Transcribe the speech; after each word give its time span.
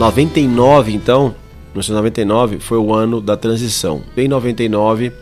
99, 0.00 0.94
então, 0.94 1.34
1999 1.74 2.58
foi 2.58 2.78
o 2.78 2.94
ano 2.94 3.20
da 3.20 3.36
transição. 3.36 4.02
Em 4.16 4.28
99, 4.28 5.12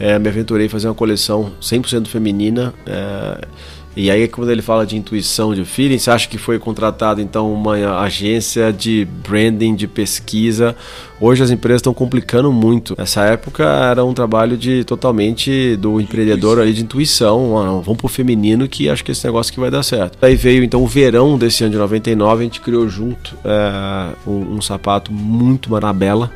é, 0.00 0.18
me 0.18 0.26
aventurei 0.30 0.68
a 0.68 0.70
fazer 0.70 0.88
uma 0.88 0.94
coleção 0.94 1.52
100% 1.60 2.06
feminina. 2.06 2.72
É, 2.86 3.46
e 3.96 4.10
aí, 4.10 4.28
quando 4.28 4.50
ele 4.50 4.60
fala 4.60 4.84
de 4.84 4.94
intuição, 4.94 5.54
de 5.54 5.64
feeling, 5.64 5.98
você 5.98 6.10
acha 6.10 6.28
que 6.28 6.36
foi 6.36 6.58
contratado 6.58 7.18
então 7.18 7.50
uma 7.50 7.98
agência 8.00 8.70
de 8.70 9.06
branding, 9.26 9.74
de 9.74 9.88
pesquisa? 9.88 10.76
Hoje 11.18 11.42
as 11.42 11.50
empresas 11.50 11.78
estão 11.78 11.94
complicando 11.94 12.52
muito. 12.52 12.94
Nessa 12.98 13.22
época 13.24 13.64
era 13.64 14.04
um 14.04 14.12
trabalho 14.12 14.54
de 14.54 14.84
totalmente 14.84 15.76
do 15.76 15.98
empreendedor 15.98 16.60
ali 16.60 16.74
de 16.74 16.82
intuição. 16.82 17.56
Ah, 17.56 17.80
vamos 17.80 17.96
pro 17.96 18.06
feminino 18.06 18.68
que 18.68 18.90
acho 18.90 19.02
que 19.02 19.12
esse 19.12 19.24
negócio 19.24 19.50
que 19.50 19.58
vai 19.58 19.70
dar 19.70 19.82
certo. 19.82 20.18
Aí 20.20 20.36
veio 20.36 20.62
então 20.62 20.82
o 20.82 20.86
verão 20.86 21.38
desse 21.38 21.64
ano 21.64 21.72
de 21.72 21.78
99, 21.78 22.40
a 22.40 22.44
gente 22.44 22.60
criou 22.60 22.86
junto 22.86 23.34
é, 23.42 24.12
um, 24.26 24.56
um 24.56 24.60
sapato 24.60 25.10
muito 25.10 25.70
marabela 25.70 26.30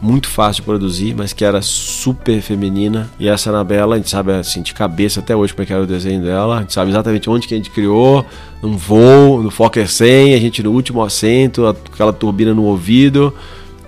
muito 0.00 0.28
fácil 0.28 0.62
de 0.62 0.66
produzir, 0.66 1.14
mas 1.16 1.32
que 1.32 1.44
era 1.44 1.62
super 1.62 2.40
feminina. 2.40 3.10
E 3.18 3.28
essa 3.28 3.50
Anabela, 3.50 3.94
a 3.94 3.98
gente 3.98 4.10
sabe 4.10 4.32
assim, 4.32 4.62
de 4.62 4.74
cabeça 4.74 5.20
até 5.20 5.34
hoje 5.34 5.52
como 5.54 5.62
é 5.62 5.66
que 5.66 5.72
era 5.72 5.82
o 5.82 5.86
desenho 5.86 6.22
dela. 6.22 6.58
A 6.58 6.60
gente 6.60 6.72
sabe 6.72 6.90
exatamente 6.90 7.28
onde 7.30 7.48
que 7.48 7.54
a 7.54 7.56
gente 7.56 7.70
criou, 7.70 8.24
num 8.62 8.76
voo, 8.76 9.42
no 9.42 9.50
Fokker 9.50 9.88
100, 9.88 10.34
a 10.34 10.38
gente 10.38 10.62
no 10.62 10.72
último 10.72 11.02
assento, 11.02 11.66
aquela 11.66 12.12
turbina 12.12 12.52
no 12.52 12.64
ouvido. 12.64 13.32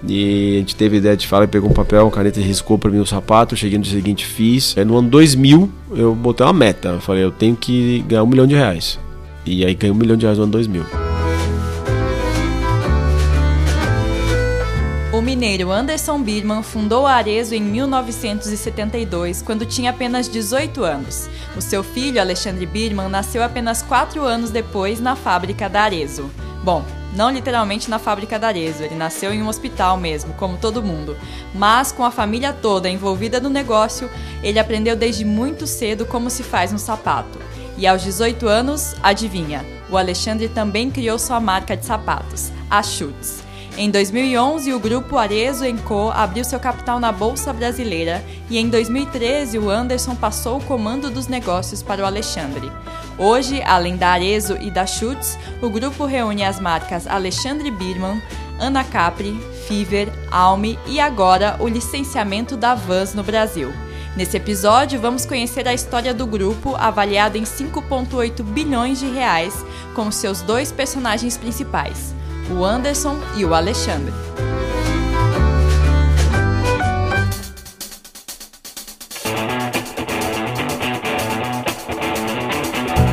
E 0.09 0.57
a 0.57 0.59
gente 0.61 0.77
teve 0.77 0.99
ideia 0.99 1.17
de 1.17 1.27
falar 1.27 1.45
e 1.45 1.49
pegou 1.49 1.71
um 1.71 1.75
papel, 1.75 2.05
uma 2.05 2.11
caneta 2.11 2.39
e 2.39 2.43
riscou 2.43 2.79
para 2.79 2.91
mim 2.91 2.99
o 2.99 3.07
sapato. 3.07 3.57
Cheguei 3.57 3.79
no 3.79 3.85
dia 3.85 3.95
seguinte, 3.95 4.25
fiz. 4.25 4.77
Aí 4.77 4.85
no 4.85 4.97
ano 4.97 5.09
2000, 5.09 5.71
eu 5.97 6.15
botei 6.15 6.47
uma 6.47 6.53
meta. 6.53 6.91
Eu 6.91 7.01
falei, 7.01 7.25
eu 7.25 7.31
tenho 7.31 7.57
que 7.57 8.05
ganhar 8.07 8.23
um 8.23 8.27
milhão 8.27 8.47
de 8.47 8.55
reais. 8.55 8.99
E 9.45 9.65
aí 9.65 9.75
ganhei 9.75 9.93
um 9.93 9.99
milhão 9.99 10.17
de 10.17 10.25
reais 10.25 10.39
no 10.39 10.45
ano 10.45 10.53
2000. 10.53 11.06
Mineiro 15.37 15.71
Anderson 15.71 16.23
Birman 16.23 16.63
fundou 16.63 17.07
a 17.07 17.13
Arezo 17.13 17.55
em 17.55 17.61
1972, 17.61 19.43
quando 19.43 19.67
tinha 19.67 19.91
apenas 19.91 20.31
18 20.31 20.83
anos. 20.83 21.29
O 21.55 21.61
seu 21.61 21.85
filho, 21.85 22.19
Alexandre 22.19 22.65
Birman, 22.65 23.11
nasceu 23.11 23.43
apenas 23.43 23.83
4 23.83 24.25
anos 24.25 24.49
depois 24.49 24.99
na 24.99 25.15
fábrica 25.15 25.69
da 25.69 25.83
Arezo. 25.83 26.31
Bom, 26.65 26.83
não 27.15 27.31
literalmente 27.31 27.91
na 27.91 27.99
fábrica 27.99 28.39
da 28.39 28.47
Arezo, 28.47 28.83
ele 28.83 28.95
nasceu 28.95 29.31
em 29.31 29.43
um 29.43 29.49
hospital 29.49 29.99
mesmo, 29.99 30.33
como 30.35 30.57
todo 30.57 30.83
mundo. 30.83 31.15
Mas 31.55 31.93
com 31.93 32.03
a 32.03 32.11
família 32.11 32.55
toda 32.55 32.89
envolvida 32.89 33.39
no 33.39 33.51
negócio, 33.51 34.09
ele 34.43 34.59
aprendeu 34.59 34.97
desde 34.97 35.23
muito 35.23 35.67
cedo 35.67 36.07
como 36.07 36.31
se 36.31 36.43
faz 36.43 36.73
um 36.73 36.79
sapato. 36.79 37.39
E 37.77 37.87
aos 37.87 38.03
18 38.03 38.49
anos, 38.49 38.97
adivinha, 39.03 39.67
o 39.91 39.99
Alexandre 39.99 40.49
também 40.49 40.91
criou 40.91 41.19
sua 41.19 41.39
marca 41.39 41.77
de 41.77 41.85
sapatos, 41.85 42.51
a 42.71 42.83
Schutz. 42.83 43.46
Em 43.79 43.91
2011, 43.91 44.73
o 44.73 44.81
grupo 44.81 45.19
Arezo 45.19 45.65
Co 45.85 46.11
abriu 46.11 46.43
seu 46.43 46.59
capital 46.59 46.99
na 46.99 47.13
Bolsa 47.13 47.53
Brasileira 47.53 48.25
e 48.49 48.57
em 48.57 48.71
2013 48.71 49.59
o 49.59 49.69
Anderson 49.69 50.15
passou 50.15 50.57
o 50.57 50.65
comando 50.65 51.11
dos 51.11 51.27
negócios 51.27 51.83
para 51.83 52.03
o 52.03 52.07
Alexandre. 52.07 52.73
Hoje, 53.19 53.63
além 53.63 53.99
da 53.99 54.09
Arezo 54.09 54.57
e 54.57 54.71
da 54.71 54.87
Schutz, 54.87 55.39
o 55.61 55.69
grupo 55.69 56.07
reúne 56.07 56.43
as 56.43 56.59
marcas 56.59 57.07
Alexandre 57.07 57.71
Birman, 57.71 58.23
Ana 58.59 58.83
Capri, 58.83 59.39
Fiver, 59.69 60.11
Alme 60.31 60.79
e 60.87 60.99
agora 60.99 61.59
o 61.61 61.69
licenciamento 61.69 62.57
da 62.57 62.75
Vans 62.75 63.13
no 63.13 63.23
Brasil. 63.23 63.71
Nesse 64.17 64.39
episódio, 64.39 64.99
vamos 64.99 65.27
conhecer 65.27 65.69
a 65.69 65.75
história 65.75 66.15
do 66.15 66.27
grupo, 66.27 66.75
avaliado 66.77 67.37
em 67.37 67.43
5,8 67.43 68.43
bilhões 68.43 68.99
de 68.99 69.07
reais, 69.07 69.53
com 69.95 70.11
seus 70.11 70.41
dois 70.41 70.73
personagens 70.73 71.37
principais, 71.37 72.16
o 72.51 72.65
Anderson 72.65 73.19
e 73.37 73.45
o 73.45 73.55
Alexandre. 73.55 74.13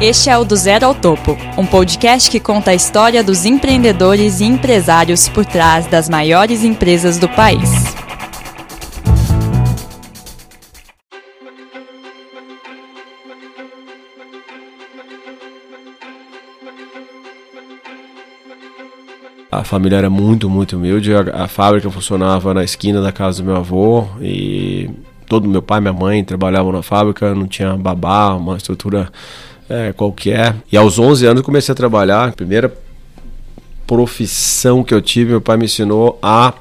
Este 0.01 0.29
é 0.29 0.37
o 0.37 0.43
Do 0.43 0.55
Zero 0.57 0.85
ao 0.85 0.93
Topo, 0.93 1.37
um 1.57 1.65
podcast 1.65 2.29
que 2.29 2.39
conta 2.39 2.71
a 2.71 2.75
história 2.75 3.23
dos 3.23 3.45
empreendedores 3.45 4.41
e 4.41 4.43
empresários 4.43 5.29
por 5.29 5.45
trás 5.45 5.87
das 5.87 6.09
maiores 6.09 6.63
empresas 6.63 7.17
do 7.17 7.29
país. 7.29 7.82
A 19.63 19.65
família 19.65 19.95
era 19.95 20.09
muito, 20.09 20.49
muito 20.49 20.75
humilde. 20.75 21.13
A, 21.13 21.45
a, 21.45 21.47
fábrica 21.47 21.89
funcionava 21.89 22.53
na 22.53 22.65
esquina 22.65 23.01
da 23.01 23.13
casa 23.13 23.41
do 23.41 23.45
meu 23.45 23.55
avô 23.55 24.05
e 24.19 24.89
todo 25.25 25.47
meu 25.47 25.61
pai 25.61 25.77
e 25.77 25.81
minha 25.81 25.93
mãe 25.93 26.21
trabalhavam 26.21 26.73
na 26.73 26.83
fábrica, 26.83 27.33
não 27.33 27.47
tinha 27.47 27.77
babá, 27.77 28.33
uma 28.33 28.57
estrutura 28.57 29.09
é, 29.69 29.93
qualquer. 29.93 30.53
E 30.69 30.75
aos 30.75 30.99
11 30.99 31.27
anos 31.27 31.43
comecei 31.43 31.71
a 31.71 31.75
trabalhar. 31.75 32.27
A 32.27 32.31
primeira 32.33 32.75
profissão 33.87 34.83
que 34.83 34.93
eu 34.93 35.01
tive, 35.01 35.29
meu 35.31 35.39
pai 35.39 35.55
me 35.55 35.63
ensinou 35.63 36.19
a. 36.21 36.53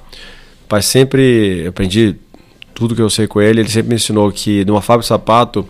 pai 0.69 0.81
sempre. 0.81 1.67
Aprendi 1.67 2.15
tudo 2.73 2.95
que 2.95 3.03
eu 3.03 3.11
sei 3.11 3.27
com 3.27 3.43
ele. 3.43 3.63
Ele 3.63 3.69
sempre 3.69 3.89
me 3.89 3.97
ensinou 3.97 4.31
que 4.31 4.65
numa 4.65 4.81
fábrica 4.81 5.03
de 5.03 5.09
sapato. 5.09 5.69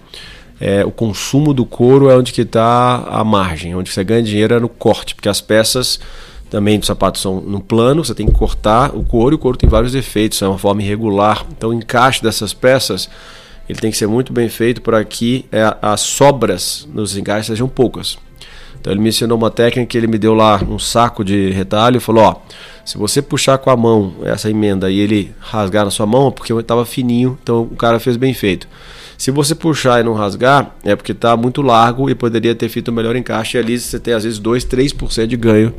É, 0.61 0.85
o 0.85 0.91
consumo 0.91 1.55
do 1.55 1.65
couro 1.65 2.11
é 2.11 2.17
onde 2.17 2.31
que 2.31 2.43
está 2.43 3.07
a 3.09 3.25
margem, 3.25 3.75
onde 3.75 3.91
você 3.91 4.05
ganha 4.05 4.23
dinheiro 4.23 4.55
é 4.55 4.61
no 4.61 4.69
corte, 4.69 5.13
porque 5.15 5.29
as 5.29 5.41
peças 5.41 5.99
também 6.53 6.79
os 6.79 6.87
sapatos 6.87 7.23
são 7.23 7.41
no 7.41 7.61
plano, 7.63 8.05
você 8.05 8.15
tem 8.15 8.27
que 8.27 8.33
cortar 8.33 8.95
o 8.95 9.03
couro 9.03 9.35
e 9.35 9.37
o 9.37 9.39
couro 9.39 9.57
tem 9.57 9.71
vários 9.71 9.93
defeitos, 9.93 10.43
é 10.43 10.47
uma 10.47 10.59
forma 10.59 10.83
irregular. 10.83 11.47
Então 11.57 11.71
o 11.71 11.73
encaixe 11.73 12.23
dessas 12.23 12.53
peças 12.53 13.09
ele 13.67 13.79
tem 13.79 13.91
que 13.91 13.97
ser 13.97 14.07
muito 14.07 14.35
bem 14.35 14.51
feito 14.51 14.83
para 14.83 15.03
que 15.03 15.47
é, 15.51 15.75
as 15.81 16.03
sobras 16.03 16.87
nos 16.93 17.17
encaixes 17.17 17.47
sejam 17.47 17.67
poucas. 17.67 18.19
Então 18.79 18.93
ele 18.93 19.01
me 19.01 19.09
ensinou 19.09 19.39
uma 19.39 19.51
técnica 19.51 19.87
que 19.87 19.97
ele 19.97 20.07
me 20.07 20.19
deu 20.19 20.35
lá 20.35 20.63
um 20.69 20.79
saco 20.79 21.25
de 21.25 21.49
retalho 21.53 21.97
e 21.97 22.01
falou: 22.01 22.25
ó, 22.25 22.37
se 22.85 22.99
você 22.99 23.23
puxar 23.23 23.57
com 23.57 23.71
a 23.71 23.77
mão 23.77 24.13
essa 24.23 24.51
emenda 24.51 24.91
e 24.91 24.99
ele 24.99 25.35
rasgar 25.41 25.87
na 25.87 25.91
sua 25.91 26.05
mão, 26.05 26.29
é 26.29 26.31
porque 26.33 26.53
estava 26.53 26.85
fininho, 26.85 27.39
então 27.43 27.63
o 27.63 27.77
cara 27.77 27.99
fez 27.99 28.19
bem 28.19 28.35
feito. 28.35 28.69
Se 29.17 29.31
você 29.31 29.55
puxar 29.55 30.01
e 30.01 30.03
não 30.03 30.13
rasgar, 30.13 30.77
é 30.85 30.95
porque 30.95 31.13
está 31.13 31.35
muito 31.35 31.63
largo 31.63 32.11
e 32.11 32.15
poderia 32.15 32.55
ter 32.55 32.69
feito 32.69 32.91
um 32.91 32.95
melhor 32.95 33.17
encaixe. 33.17 33.57
E 33.57 33.61
ali 33.61 33.79
você 33.79 33.99
tem 33.99 34.13
às 34.13 34.25
vezes 34.25 34.39
2, 34.39 34.67
3% 34.67 35.27
de 35.27 35.37
ganho 35.39 35.73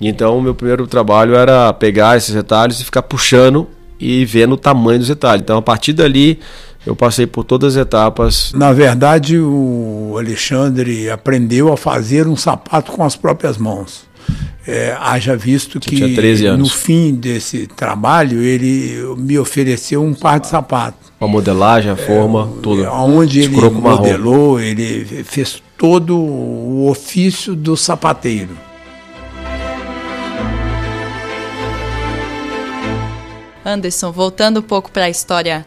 então, 0.00 0.38
o 0.38 0.42
meu 0.42 0.54
primeiro 0.54 0.86
trabalho 0.86 1.34
era 1.34 1.72
pegar 1.72 2.16
esses 2.16 2.34
retalhos 2.34 2.80
e 2.80 2.84
ficar 2.84 3.02
puxando 3.02 3.68
e 4.00 4.24
vendo 4.24 4.52
o 4.52 4.56
tamanho 4.56 4.98
dos 4.98 5.08
retalhos. 5.08 5.42
Então, 5.42 5.58
a 5.58 5.62
partir 5.62 5.92
dali, 5.92 6.40
eu 6.84 6.96
passei 6.96 7.26
por 7.26 7.44
todas 7.44 7.76
as 7.76 7.82
etapas. 7.82 8.52
Na 8.54 8.72
verdade, 8.72 9.38
o 9.38 10.16
Alexandre 10.18 11.08
aprendeu 11.08 11.72
a 11.72 11.76
fazer 11.76 12.26
um 12.26 12.36
sapato 12.36 12.92
com 12.92 13.04
as 13.04 13.14
próprias 13.14 13.56
mãos. 13.56 14.10
É, 14.66 14.96
haja 15.00 15.36
visto 15.36 15.80
que 15.80 16.00
no 16.56 16.68
fim 16.68 17.14
desse 17.14 17.66
trabalho 17.66 18.40
ele 18.40 19.16
me 19.18 19.36
ofereceu 19.36 20.02
um 20.02 20.14
par 20.14 20.38
de 20.38 20.46
sapatos. 20.46 21.10
A 21.20 21.26
modelagem, 21.26 21.90
a 21.90 21.96
forma, 21.96 22.48
é, 22.58 22.60
tudo. 22.62 22.84
Onde 22.84 23.40
ele 23.40 23.70
modelou, 23.70 24.60
ele 24.60 25.24
fez 25.24 25.60
todo 25.76 26.16
o 26.16 26.88
ofício 26.88 27.56
do 27.56 27.76
sapateiro. 27.76 28.56
Anderson, 33.64 34.12
voltando 34.12 34.60
um 34.60 34.62
pouco 34.62 34.90
para 34.90 35.04
a 35.04 35.10
história 35.10 35.66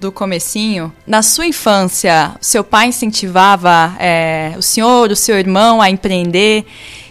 do 0.00 0.12
comecinho, 0.12 0.92
na 1.06 1.22
sua 1.22 1.46
infância, 1.46 2.34
seu 2.40 2.62
pai 2.62 2.88
incentivava 2.88 3.96
é, 3.98 4.54
o 4.56 4.62
senhor, 4.62 5.10
o 5.10 5.16
seu 5.16 5.38
irmão 5.38 5.80
a 5.80 5.90
empreender? 5.90 6.66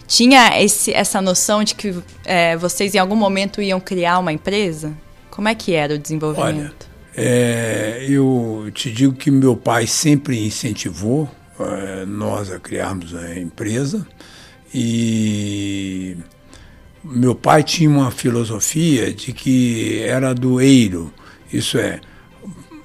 Tinha 0.08 0.62
esse, 0.62 0.94
essa 0.94 1.20
noção 1.20 1.64
de 1.64 1.74
que 1.74 1.96
é, 2.24 2.56
vocês 2.58 2.94
em 2.94 3.00
algum 3.00 3.16
momento 3.16 3.62
iam 3.62 3.80
criar 3.80 4.20
uma 4.20 4.32
empresa? 4.32 4.94
Como 5.32 5.48
é 5.48 5.56
que 5.56 5.74
era 5.74 5.96
o 5.96 5.98
desenvolvimento? 5.98 6.88
Olha, 6.88 7.28
é, 7.28 8.06
eu 8.08 8.70
te 8.74 8.92
digo 8.92 9.14
que 9.14 9.32
meu 9.32 9.56
pai 9.56 9.88
sempre 9.88 10.46
incentivou 10.46 11.30
é, 11.60 12.06
nós 12.06 12.52
a 12.52 12.60
criarmos 12.60 13.16
a 13.16 13.40
empresa 13.40 14.06
e 14.74 16.18
meu 17.06 17.36
pai 17.36 17.64
tinha 17.64 17.90
uma 17.90 18.10
filosofia 18.10 19.14
de 19.14 19.32
que 19.32 20.00
era 20.02 20.34
doeiro, 20.34 21.14
isso 21.54 21.78
é, 21.78 22.02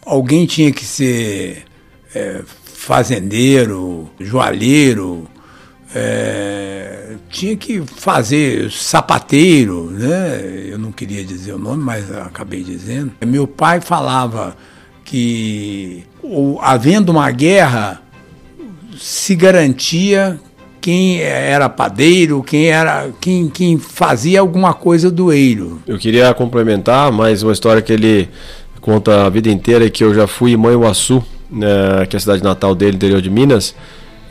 alguém 0.05 0.47
tinha 0.47 0.71
que 0.71 0.85
ser 0.85 1.65
é, 2.15 2.43
fazendeiro, 2.65 4.11
joalheiro, 4.21 5.27
é, 5.95 7.17
tinha 7.29 7.57
que 7.57 7.81
fazer 7.83 8.71
sapateiro, 8.71 9.91
né? 9.91 10.67
Eu 10.69 10.79
não 10.79 10.93
queria 10.93 11.25
dizer 11.25 11.55
o 11.55 11.59
nome, 11.59 11.83
mas 11.83 12.11
acabei 12.13 12.63
dizendo. 12.63 13.13
Meu 13.27 13.47
pai 13.47 13.81
falava 13.81 14.57
que, 15.05 16.05
havendo 16.61 17.11
uma 17.11 17.31
guerra, 17.31 18.03
se 18.97 19.35
garantia 19.35 20.39
quem 20.81 21.21
era 21.21 21.69
padeiro, 21.69 22.43
quem 22.43 22.67
era 22.67 23.11
quem, 23.21 23.49
quem 23.49 23.79
fazia 23.79 24.41
alguma 24.41 24.73
coisa 24.73 25.11
do 25.11 25.33
eiro. 25.33 25.81
Eu 25.87 25.99
queria 25.99 26.33
complementar 26.35 27.13
mais 27.13 27.43
uma 27.43 27.53
história 27.53 27.83
que 27.83 27.93
ele 27.93 28.29
conta 28.81 29.27
a 29.27 29.29
vida 29.29 29.51
inteira 29.51 29.89
que 29.91 30.03
eu 30.03 30.15
já 30.15 30.27
fui 30.27 30.53
em 30.53 30.57
Manhuaçu, 30.57 31.23
né, 31.51 32.07
que 32.09 32.17
é 32.17 32.19
a 32.19 32.21
cidade 32.21 32.43
natal 32.43 32.75
dele, 32.75 32.97
interior 32.97 33.21
de 33.21 33.29
Minas, 33.29 33.75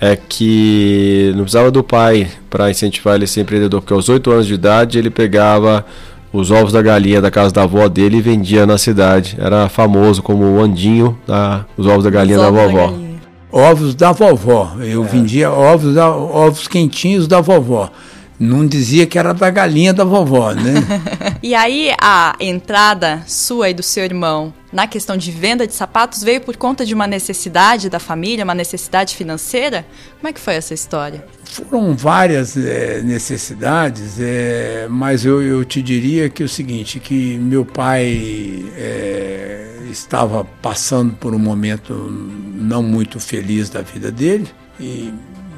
é 0.01 0.15
que 0.15 1.31
não 1.35 1.43
precisava 1.43 1.69
do 1.69 1.83
pai 1.83 2.27
para 2.49 2.69
incentivar 2.69 3.15
ele 3.15 3.25
a 3.25 3.27
ser 3.27 3.41
empreendedor, 3.41 3.81
porque 3.81 3.93
aos 3.93 4.09
8 4.09 4.31
anos 4.31 4.47
de 4.47 4.53
idade 4.53 4.97
ele 4.97 5.09
pegava 5.09 5.85
os 6.31 6.51
ovos 6.51 6.71
da 6.71 6.81
galinha 6.81 7.21
da 7.21 7.31
casa 7.31 7.53
da 7.53 7.63
avó 7.63 7.87
dele 7.87 8.17
e 8.17 8.21
vendia 8.21 8.65
na 8.65 8.77
cidade. 8.77 9.35
Era 9.39 9.67
famoso 9.67 10.21
como 10.21 10.43
o 10.43 10.61
Andinho, 10.61 11.17
da, 11.27 11.65
os 11.75 11.85
ovos 11.87 12.03
da 12.03 12.09
galinha 12.09 12.37
os 12.37 12.43
da 12.43 12.49
vovó. 12.49 12.87
Da 12.87 12.91
galinha. 12.91 13.08
Ovos 13.51 13.95
da 13.95 14.11
vovó. 14.11 14.75
Eu 14.79 15.03
é. 15.03 15.07
vendia 15.07 15.51
ovos, 15.51 15.95
da, 15.95 16.09
ovos 16.09 16.67
quentinhos 16.67 17.27
da 17.27 17.41
vovó. 17.41 17.91
Não 18.39 18.65
dizia 18.65 19.05
que 19.05 19.19
era 19.19 19.33
da 19.33 19.49
galinha 19.49 19.93
da 19.93 20.05
vovó, 20.05 20.53
né? 20.53 20.75
e 21.43 21.53
aí 21.53 21.91
a 21.99 22.35
entrada 22.39 23.21
sua 23.27 23.69
e 23.69 23.73
do 23.73 23.83
seu 23.83 24.05
irmão 24.05 24.53
na 24.71 24.87
questão 24.87 25.17
de 25.17 25.31
venda 25.31 25.67
de 25.67 25.73
sapatos 25.73 26.23
veio 26.23 26.41
por 26.41 26.55
conta 26.55 26.85
de 26.85 26.93
uma 26.93 27.07
necessidade 27.07 27.89
da 27.89 27.99
família, 27.99 28.43
uma 28.43 28.53
necessidade 28.53 29.15
financeira? 29.15 29.85
Como 30.19 30.29
é 30.29 30.33
que 30.33 30.39
foi 30.39 30.55
essa 30.55 30.73
história? 30.73 31.25
Foram 31.43 31.95
várias 31.95 32.55
é, 32.55 33.01
necessidades, 33.01 34.19
é, 34.19 34.87
mas 34.89 35.25
eu, 35.25 35.41
eu 35.41 35.65
te 35.65 35.81
diria 35.81 36.29
que 36.29 36.43
é 36.43 36.45
o 36.45 36.49
seguinte, 36.49 36.99
que 36.99 37.37
meu 37.37 37.65
pai 37.65 38.63
é, 38.77 39.78
estava 39.91 40.43
passando 40.61 41.13
por 41.15 41.33
um 41.33 41.39
momento 41.39 41.93
não 41.93 42.81
muito 42.83 43.19
feliz 43.19 43.69
da 43.69 43.81
vida 43.81 44.11
dele 44.11 44.47
e 44.79 45.13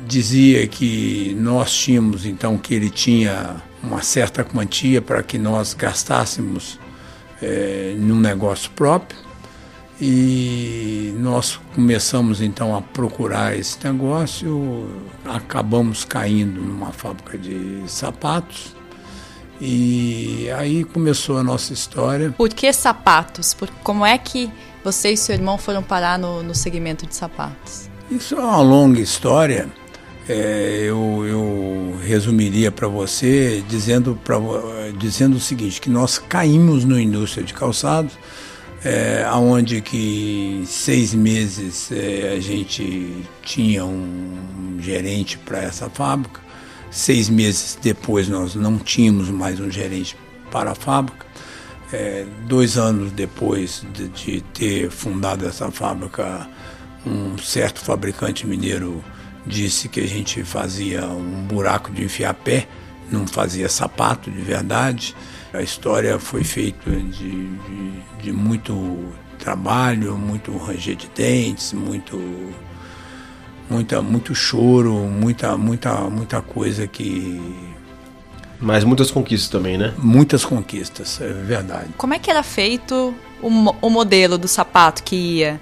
dizia 0.08 0.68
que 0.68 1.36
nós 1.40 1.72
tínhamos 1.72 2.26
então 2.26 2.58
que 2.58 2.74
ele 2.74 2.90
tinha 2.90 3.62
uma 3.84 4.02
certa 4.02 4.44
quantia 4.44 5.02
para 5.02 5.24
que 5.24 5.38
nós 5.38 5.74
gastássemos 5.74 6.80
é, 7.42 7.96
num 7.98 8.20
negócio 8.20 8.70
próprio 8.72 9.18
e 10.00 11.14
nós 11.20 11.60
começamos 11.76 12.42
então 12.42 12.76
a 12.76 12.82
procurar 12.82 13.56
esse 13.56 13.78
negócio, 13.84 14.90
acabamos 15.26 16.04
caindo 16.04 16.60
numa 16.60 16.92
fábrica 16.92 17.38
de 17.38 17.84
sapatos 17.86 18.76
e 19.62 20.50
aí 20.58 20.84
começou 20.84 21.38
a 21.38 21.44
nossa 21.44 21.72
história. 21.72 22.32
Por 22.32 22.50
que 22.50 22.74
sapatos? 22.74 23.54
Por, 23.54 23.70
como 23.84 24.06
é 24.06 24.18
que 24.18 24.50
você 24.84 25.12
e 25.12 25.18
seu 25.18 25.36
irmão 25.36 25.58
foram 25.58 25.84
parar 25.84 26.18
no, 26.18 26.42
no 26.42 26.56
segmento 26.56 27.06
de 27.06 27.16
sapatos? 27.16 27.90
Isso 28.10 28.36
é 28.36 28.40
uma 28.40 28.62
longa 28.62 29.00
história 29.00 29.70
é, 30.30 30.84
eu, 30.84 31.26
eu, 31.26 32.00
resumiria 32.04 32.72
para 32.72 32.88
você 32.88 33.64
dizendo, 33.68 34.18
pra, 34.24 34.38
dizendo 34.98 35.38
o 35.38 35.40
seguinte, 35.40 35.82
que 35.82 35.90
nós 35.90 36.18
caímos 36.18 36.86
na 36.86 37.02
indústria 37.02 37.44
de 37.44 37.54
calçados, 37.54 38.14
é, 38.84 39.26
onde 39.34 39.82
que 39.82 40.64
seis 40.66 41.14
meses 41.14 41.92
é, 41.92 42.34
a 42.36 42.40
gente 42.40 43.26
tinha 43.44 43.84
um 43.84 44.78
gerente 44.80 45.38
para 45.38 45.60
essa 45.60 45.90
fábrica, 45.90 46.40
seis 46.92 47.30
meses 47.30 47.80
depois 47.82 48.28
nós 48.28 48.54
não 48.54 48.78
tínhamos 48.78 49.30
mais 49.30 49.60
um 49.60 49.72
gerente 49.72 50.16
para 50.52 50.72
a 50.72 50.76
fábrica, 50.76 51.26
é, 51.94 52.26
dois 52.46 52.78
anos 52.78 53.12
depois 53.12 53.84
de, 53.94 54.10
de 54.10 54.42
ter 54.54 54.92
fundado 54.92 55.48
essa 55.48 55.72
fábrica, 55.72 56.48
um 57.06 57.38
certo 57.38 57.80
fabricante 57.80 58.46
mineiro 58.46 59.04
disse 59.46 59.90
que 59.90 60.02
a 60.02 60.08
gente 60.08 60.44
fazia 60.44 61.06
um 61.06 61.44
buraco 61.48 61.92
de 61.92 62.04
enfiar 62.04 62.34
pé, 62.34 62.68
não 63.12 63.26
fazia 63.26 63.68
sapato 63.68 64.30
de 64.30 64.42
verdade. 64.42 65.16
A 65.54 65.62
história 65.62 66.18
foi 66.20 66.44
feita 66.44 66.90
de, 66.92 67.48
de, 67.48 68.24
de 68.24 68.32
muito 68.32 69.12
trabalho, 69.40 70.16
muito 70.18 70.56
ranger 70.58 70.96
de 70.96 71.10
dentes, 71.10 71.74
muito 71.74 72.18
muita 73.72 74.02
muito 74.02 74.36
choro, 74.36 74.94
muita 74.94 75.58
muita 75.58 76.02
muita 76.10 76.42
coisa 76.42 76.86
que 76.88 77.42
mas 78.60 78.84
muitas 78.84 79.10
conquistas 79.10 79.50
também, 79.50 79.78
né? 79.78 79.94
Muitas 79.98 80.46
conquistas, 80.46 81.20
é 81.20 81.34
verdade. 81.34 81.90
Como 81.98 82.14
é 82.14 82.20
que 82.20 82.30
era 82.30 82.44
feito 82.44 83.14
o, 83.42 83.48
o 83.82 83.90
modelo 83.90 84.38
do 84.38 84.48
sapato 84.48 85.02
que 85.02 85.16
ia? 85.16 85.60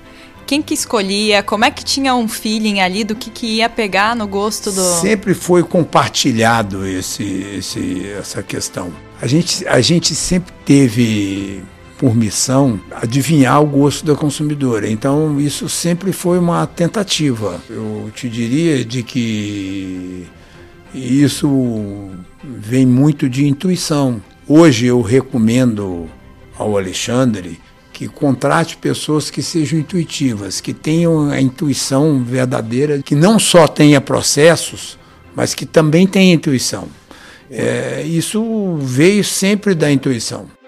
quem 0.50 0.64
que 0.64 0.74
escolhia? 0.74 1.44
Como 1.44 1.64
é 1.64 1.70
que 1.70 1.86
tinha 1.86 2.16
um 2.16 2.28
feeling 2.28 2.80
ali 2.80 3.04
do 3.04 3.14
que, 3.14 3.30
que 3.30 3.46
ia 3.58 3.70
pegar 3.70 4.16
no 4.16 4.28
gosto 4.28 4.72
do. 4.72 4.82
Sempre 5.00 5.36
foi 5.36 5.62
compartilhado 5.62 6.88
esse, 6.88 7.24
esse, 7.56 8.10
essa 8.18 8.42
questão. 8.42 8.92
A 9.22 9.28
gente, 9.28 9.68
a 9.68 9.80
gente 9.80 10.16
sempre 10.16 10.52
teve 10.66 11.64
por 12.00 12.16
missão 12.16 12.80
adivinhar 12.92 13.62
o 13.62 13.66
gosto 13.66 14.06
da 14.06 14.16
consumidora. 14.16 14.90
Então 14.90 15.40
isso 15.40 15.68
sempre 15.68 16.14
foi 16.14 16.40
uma 16.40 16.66
tentativa. 16.66 17.62
Eu 17.70 18.10
te 18.16 18.30
diria 18.30 18.86
de 18.86 19.04
que 19.04 20.26
isso 20.96 22.10
vem 22.42 22.86
muito 22.86 23.30
de 23.30 23.46
intuição. 23.46 24.22
Hoje 24.48 24.86
eu 24.86 25.02
recomendo 25.02 26.10
ao 26.58 26.78
Alexandre 26.78 27.60
que 27.92 28.08
contrate 28.08 28.78
pessoas 28.78 29.30
que 29.30 29.44
sejam 29.44 29.78
intuitivas, 29.78 30.62
que 30.62 30.74
tenham 30.74 31.30
a 31.30 31.42
intuição 31.42 32.24
verdadeira, 32.24 33.02
que 33.04 33.14
não 33.14 33.38
só 33.38 33.68
tenha 33.68 34.00
processos, 34.00 34.98
mas 35.36 35.54
que 35.54 35.66
também 35.66 36.08
tenha 36.08 36.34
intuição. 36.34 36.88
É, 37.52 38.04
isso 38.06 38.78
veio 38.82 39.24
sempre 39.24 39.76
da 39.76 39.92
intuição. 39.92 40.59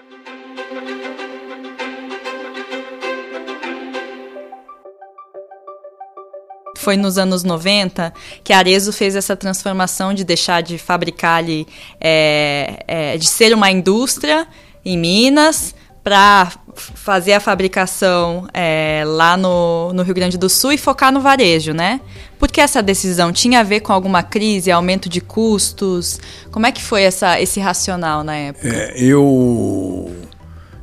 Foi 6.82 6.96
nos 6.96 7.16
anos 7.16 7.44
90 7.44 8.12
que 8.42 8.52
Arezo 8.52 8.92
fez 8.92 9.14
essa 9.14 9.36
transformação 9.36 10.12
de 10.12 10.24
deixar 10.24 10.62
de 10.62 10.76
fabricar 10.78 11.38
ali, 11.38 11.66
é, 12.00 12.84
é, 12.86 13.16
de 13.16 13.26
ser 13.26 13.54
uma 13.54 13.70
indústria 13.70 14.46
em 14.84 14.98
Minas 14.98 15.74
para 16.02 16.50
fazer 16.74 17.32
a 17.34 17.40
fabricação 17.40 18.48
é, 18.52 19.04
lá 19.06 19.36
no, 19.36 19.92
no 19.92 20.02
Rio 20.02 20.14
Grande 20.14 20.36
do 20.36 20.48
Sul 20.48 20.72
e 20.72 20.78
focar 20.78 21.12
no 21.12 21.20
varejo, 21.20 21.72
né? 21.72 22.00
Por 22.38 22.50
que 22.50 22.60
essa 22.60 22.82
decisão? 22.82 23.32
Tinha 23.32 23.60
a 23.60 23.62
ver 23.62 23.80
com 23.80 23.92
alguma 23.92 24.22
crise, 24.22 24.72
aumento 24.72 25.08
de 25.08 25.20
custos? 25.20 26.18
Como 26.50 26.66
é 26.66 26.72
que 26.72 26.82
foi 26.82 27.02
essa, 27.02 27.40
esse 27.40 27.60
racional 27.60 28.24
na 28.24 28.34
época? 28.34 28.66
É, 28.66 28.94
eu, 28.96 30.10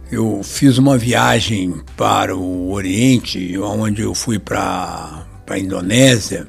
eu 0.09 0.41
fiz 0.41 0.77
uma 0.77 0.97
viagem 0.97 1.81
para 1.97 2.33
o 2.33 2.71
Oriente, 2.71 3.57
onde 3.57 4.01
eu 4.01 4.15
fui 4.15 4.39
para 4.39 5.27
a 5.55 5.59
Indonésia, 5.59 6.45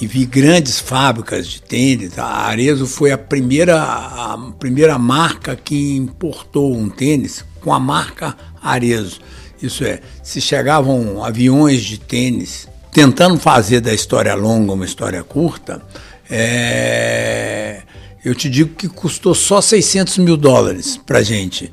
e 0.00 0.06
vi 0.06 0.24
grandes 0.24 0.78
fábricas 0.78 1.46
de 1.46 1.60
tênis. 1.60 2.18
A 2.18 2.24
Arezzo 2.24 2.86
foi 2.86 3.10
a 3.10 3.18
primeira, 3.18 3.82
a 3.82 4.38
primeira 4.58 4.98
marca 4.98 5.56
que 5.56 5.96
importou 5.96 6.76
um 6.76 6.88
tênis 6.88 7.44
com 7.60 7.72
a 7.72 7.80
marca 7.80 8.36
Arezzo. 8.62 9.20
Isso 9.60 9.84
é, 9.84 10.00
se 10.22 10.40
chegavam 10.40 11.24
aviões 11.24 11.82
de 11.82 11.98
tênis 11.98 12.68
tentando 12.92 13.38
fazer 13.38 13.80
da 13.80 13.92
história 13.92 14.34
longa 14.34 14.72
uma 14.72 14.84
história 14.84 15.22
curta, 15.22 15.82
é, 16.30 17.82
eu 18.24 18.34
te 18.34 18.48
digo 18.48 18.74
que 18.74 18.88
custou 18.88 19.34
só 19.34 19.60
600 19.60 20.18
mil 20.18 20.36
dólares 20.36 20.98
para 21.04 21.22
gente. 21.22 21.70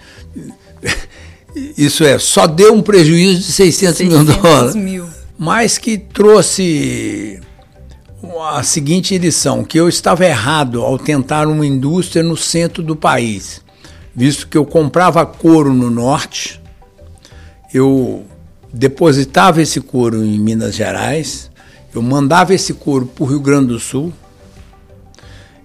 Isso 1.78 2.04
é, 2.04 2.20
só 2.20 2.46
deu 2.48 2.74
um 2.74 2.82
prejuízo 2.82 3.42
de 3.42 3.52
600, 3.54 3.98
600 3.98 4.28
mil 4.28 4.36
dólares. 4.36 4.76
Mil. 4.76 5.15
Mas 5.38 5.78
que 5.78 5.98
trouxe 5.98 7.42
a 8.52 8.64
seguinte 8.64 9.18
lição, 9.18 9.64
que 9.64 9.80
eu 9.80 9.88
estava 9.88 10.26
errado 10.26 10.82
ao 10.82 10.98
tentar 10.98 11.48
uma 11.48 11.66
indústria 11.66 12.24
no 12.24 12.36
centro 12.36 12.82
do 12.82 12.96
país. 12.96 13.62
Visto 14.16 14.48
que 14.48 14.58
eu 14.58 14.66
comprava 14.66 15.26
couro 15.26 15.74
no 15.74 15.90
norte, 15.90 16.62
eu 17.74 18.26
depositava 18.72 19.62
esse 19.62 19.82
couro 19.82 20.24
em 20.24 20.40
Minas 20.40 20.76
Gerais, 20.76 21.52
eu 21.94 22.02
mandava 22.02 22.54
esse 22.54 22.74
couro 22.74 23.06
para 23.06 23.24
o 23.24 23.28
Rio 23.28 23.40
Grande 23.40 23.68
do 23.68 23.80
Sul 23.80 24.14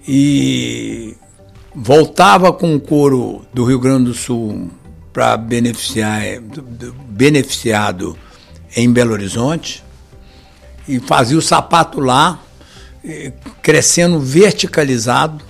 e 0.06 1.16
voltava 1.74 2.52
com 2.52 2.74
o 2.74 2.80
couro 2.80 3.44
do 3.54 3.64
Rio 3.64 3.78
Grande 3.78 4.04
do 4.04 4.14
Sul 4.14 4.70
para 5.12 5.36
beneficiar 5.36 6.22
beneficiado 7.08 8.16
em 8.76 8.90
Belo 8.92 9.12
Horizonte 9.12 9.82
e 10.86 10.98
fazia 11.00 11.36
o 11.36 11.42
sapato 11.42 12.00
lá 12.00 12.40
crescendo 13.62 14.20
verticalizado 14.20 15.44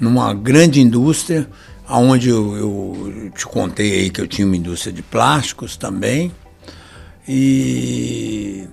numa 0.00 0.32
grande 0.32 0.80
indústria 0.80 1.48
aonde 1.86 2.30
eu, 2.30 2.56
eu, 2.56 3.30
te 3.36 3.46
contei 3.46 3.92
aí 4.00 4.10
que 4.10 4.20
eu 4.20 4.26
tinha 4.26 4.46
uma 4.46 4.56
indústria 4.56 4.92
de 4.92 5.02
plásticos 5.02 5.76
também. 5.76 6.32
E 7.28 8.64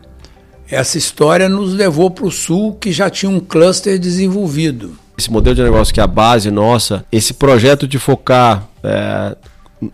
essa 0.69 0.97
história 0.97 1.49
nos 1.49 1.73
levou 1.73 2.09
para 2.09 2.25
o 2.25 2.31
sul, 2.31 2.75
que 2.75 2.91
já 2.91 3.09
tinha 3.09 3.29
um 3.29 3.39
cluster 3.39 3.99
desenvolvido. 3.99 4.97
Esse 5.17 5.31
modelo 5.31 5.55
de 5.55 5.63
negócio 5.63 5.93
que 5.93 5.99
é 5.99 6.03
a 6.03 6.07
base 6.07 6.49
nossa, 6.49 7.05
esse 7.11 7.33
projeto 7.33 7.87
de 7.87 7.99
focar 7.99 8.67
é, 8.83 9.35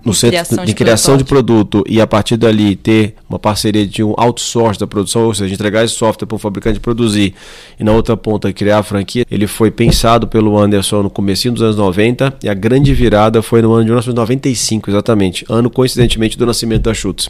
no 0.03 0.13
centro 0.13 0.32
criação 0.32 0.58
de, 0.58 0.65
de 0.65 0.75
criação 0.75 1.17
de 1.17 1.24
produto 1.24 1.84
e 1.88 2.01
a 2.01 2.08
partir 2.08 2.36
dali 2.36 2.75
ter 2.75 3.15
uma 3.29 3.39
parceria 3.39 3.88
de 3.88 4.03
um 4.03 4.13
outsource 4.17 4.79
da 4.79 4.86
produção, 4.86 5.25
ou 5.25 5.34
seja, 5.34 5.53
entregar 5.53 5.84
esse 5.84 5.94
software 5.94 6.27
para 6.27 6.36
o 6.36 6.39
fabricante 6.39 6.79
produzir 6.79 7.34
e 7.79 7.84
na 7.84 7.94
outra 7.94 8.17
ponta 8.17 8.51
criar 8.51 8.79
a 8.79 8.84
franquia, 8.84 9.25
ele 9.32 9.48
foi 9.48 9.72
pensado 9.72 10.27
pelo 10.27 10.58
Anderson 10.58 11.03
no 11.03 11.10
começo 11.10 11.50
dos 11.51 11.62
anos 11.62 11.77
90 11.77 12.34
e 12.44 12.50
a 12.50 12.53
grande 12.53 12.94
virada 12.94 13.41
foi 13.41 13.62
no 13.62 13.72
ano 13.72 13.84
de 13.84 13.89
1995, 13.89 14.89
exatamente, 14.89 15.46
ano 15.48 15.70
coincidentemente 15.70 16.38
do 16.38 16.46
nascimento 16.46 16.84
da 16.84 16.94
Schutz. 16.94 17.29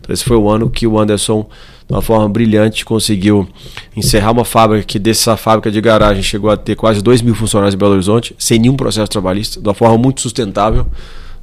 Então 0.00 0.12
esse 0.12 0.24
foi 0.24 0.36
o 0.36 0.48
ano 0.48 0.68
que 0.68 0.86
o 0.86 0.98
Anderson 0.98 1.46
de 1.88 1.94
uma 1.94 2.02
forma 2.02 2.28
brilhante, 2.28 2.84
conseguiu 2.84 3.48
encerrar 3.96 4.30
uma 4.32 4.44
fábrica 4.44 4.84
que 4.84 4.98
dessa 4.98 5.38
fábrica 5.38 5.70
de 5.70 5.80
garagem 5.80 6.22
chegou 6.22 6.50
a 6.50 6.56
ter 6.56 6.76
quase 6.76 7.00
2 7.02 7.22
mil 7.22 7.34
funcionários 7.34 7.74
em 7.74 7.78
Belo 7.78 7.92
Horizonte, 7.92 8.36
sem 8.38 8.58
nenhum 8.58 8.76
processo 8.76 9.10
trabalhista, 9.10 9.58
de 9.58 9.66
uma 9.66 9.72
forma 9.72 9.96
muito 9.96 10.20
sustentável. 10.20 10.86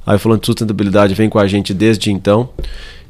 Aí 0.06 0.18
falando 0.18 0.40
de 0.40 0.46
sustentabilidade, 0.46 1.14
vem 1.14 1.28
com 1.28 1.38
a 1.38 1.46
gente 1.48 1.74
desde 1.74 2.12
então 2.12 2.48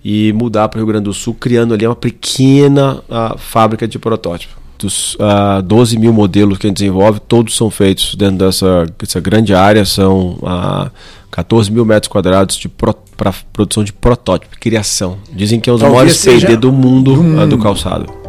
e 0.02 0.32
mudar 0.32 0.68
para 0.68 0.78
o 0.78 0.80
Rio 0.80 0.86
Grande 0.86 1.04
do 1.04 1.12
Sul, 1.12 1.34
criando 1.34 1.74
ali 1.74 1.86
uma 1.86 1.96
pequena 1.96 3.02
uh, 3.08 3.36
fábrica 3.36 3.86
de 3.86 3.98
protótipo. 3.98 4.54
Dos 4.78 5.14
uh, 5.14 5.22
ah, 5.22 5.60
12 5.62 5.98
mil 5.98 6.12
modelos 6.12 6.58
que 6.58 6.66
a 6.66 6.68
gente 6.68 6.78
desenvolve, 6.78 7.18
todos 7.18 7.56
são 7.56 7.70
feitos 7.70 8.14
dentro 8.14 8.36
dessa, 8.36 8.86
dessa 8.98 9.18
grande 9.20 9.54
área, 9.54 9.84
são 9.84 10.38
uh, 10.42 10.90
14 11.30 11.72
mil 11.72 11.84
metros 11.84 12.08
quadrados 12.08 12.56
para 12.76 12.92
pro, 12.92 13.32
produção 13.52 13.82
de 13.82 13.92
protótipo, 13.92 14.54
criação. 14.60 15.18
Dizem 15.32 15.58
que 15.58 15.68
é 15.68 15.72
um 15.72 15.76
dos 15.76 15.88
maiores 15.88 16.24
PD 16.24 16.56
do 16.56 16.70
mundo, 16.70 17.14
do 17.14 17.22
mundo. 17.22 17.42
Uh, 17.42 17.46
do 17.46 17.58
calçado. 17.58 18.25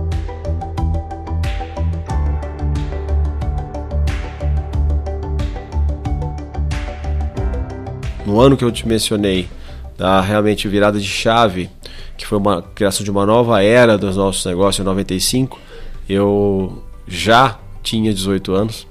No 8.27 8.41
ano 8.41 8.57
que 8.57 8.65
eu 8.65 8.71
te 8.73 8.85
mencionei, 8.85 9.47
da 9.97 10.19
realmente 10.19 10.67
virada 10.67 10.99
de 10.99 11.07
chave, 11.07 11.69
que 12.17 12.27
foi 12.27 12.37
uma 12.37 12.61
criação 12.61 13.01
de 13.01 13.09
uma 13.09 13.25
nova 13.25 13.63
era 13.63 13.97
dos 13.97 14.17
nossos 14.17 14.45
negócios 14.45 14.83
em 14.83 14.83
95, 14.83 15.57
eu 16.09 16.83
já 17.07 17.57
tinha 17.81 18.13
18 18.13 18.53
anos 18.53 18.85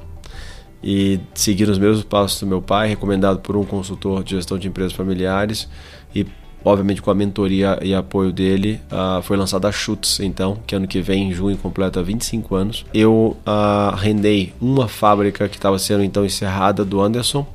e 0.82 1.20
segui 1.34 1.64
os 1.64 1.78
mesmos 1.78 2.02
passos 2.02 2.40
do 2.40 2.46
meu 2.46 2.62
pai, 2.62 2.88
recomendado 2.88 3.40
por 3.40 3.58
um 3.58 3.64
consultor 3.64 4.24
de 4.24 4.36
gestão 4.36 4.58
de 4.58 4.68
empresas 4.68 4.94
familiares 4.94 5.68
e 6.14 6.26
obviamente 6.64 7.02
com 7.02 7.10
a 7.10 7.14
mentoria 7.14 7.78
e 7.82 7.94
apoio 7.94 8.32
dele, 8.32 8.80
uh, 8.90 9.22
foi 9.22 9.36
lançada 9.36 9.68
a 9.68 9.72
Chutes, 9.72 10.18
então, 10.20 10.56
que 10.66 10.74
ano 10.74 10.88
que 10.88 11.02
vem, 11.02 11.28
em 11.28 11.32
junho, 11.32 11.58
completa 11.58 12.02
25 12.02 12.54
anos. 12.54 12.86
Eu 12.92 13.36
uh, 13.46 13.94
rendei 13.96 14.54
uma 14.60 14.88
fábrica 14.88 15.46
que 15.46 15.56
estava 15.56 15.78
sendo 15.78 16.02
então 16.02 16.24
encerrada 16.24 16.84
do 16.84 17.00
Anderson, 17.00 17.46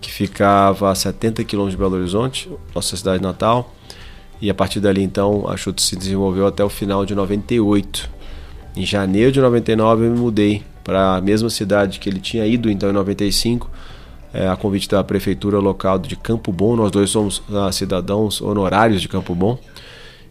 que 0.00 0.10
ficava 0.10 0.90
a 0.90 0.94
70 0.94 1.44
quilômetros 1.44 1.76
de 1.76 1.82
Belo 1.82 1.96
Horizonte, 1.96 2.50
nossa 2.74 2.96
cidade 2.96 3.22
natal. 3.22 3.74
E 4.40 4.48
a 4.48 4.54
partir 4.54 4.78
dali, 4.80 5.02
então, 5.02 5.48
a 5.48 5.56
Chute 5.56 5.82
se 5.82 5.96
desenvolveu 5.96 6.46
até 6.46 6.62
o 6.62 6.68
final 6.68 7.04
de 7.04 7.14
98. 7.14 8.08
Em 8.76 8.86
janeiro 8.86 9.32
de 9.32 9.40
99, 9.40 10.06
eu 10.06 10.10
me 10.10 10.18
mudei 10.18 10.62
para 10.84 11.16
a 11.16 11.20
mesma 11.20 11.50
cidade 11.50 11.98
que 11.98 12.08
ele 12.08 12.20
tinha 12.20 12.46
ido, 12.46 12.70
então, 12.70 12.88
em 12.88 12.92
95, 12.92 13.68
é, 14.32 14.46
a 14.48 14.56
convite 14.56 14.88
da 14.88 15.02
prefeitura 15.02 15.58
local 15.58 15.98
de 15.98 16.14
Campo 16.14 16.52
Bom. 16.52 16.76
Nós 16.76 16.90
dois 16.90 17.10
somos 17.10 17.42
ah, 17.52 17.72
cidadãos 17.72 18.40
honorários 18.40 19.02
de 19.02 19.08
Campo 19.08 19.34
Bom 19.34 19.58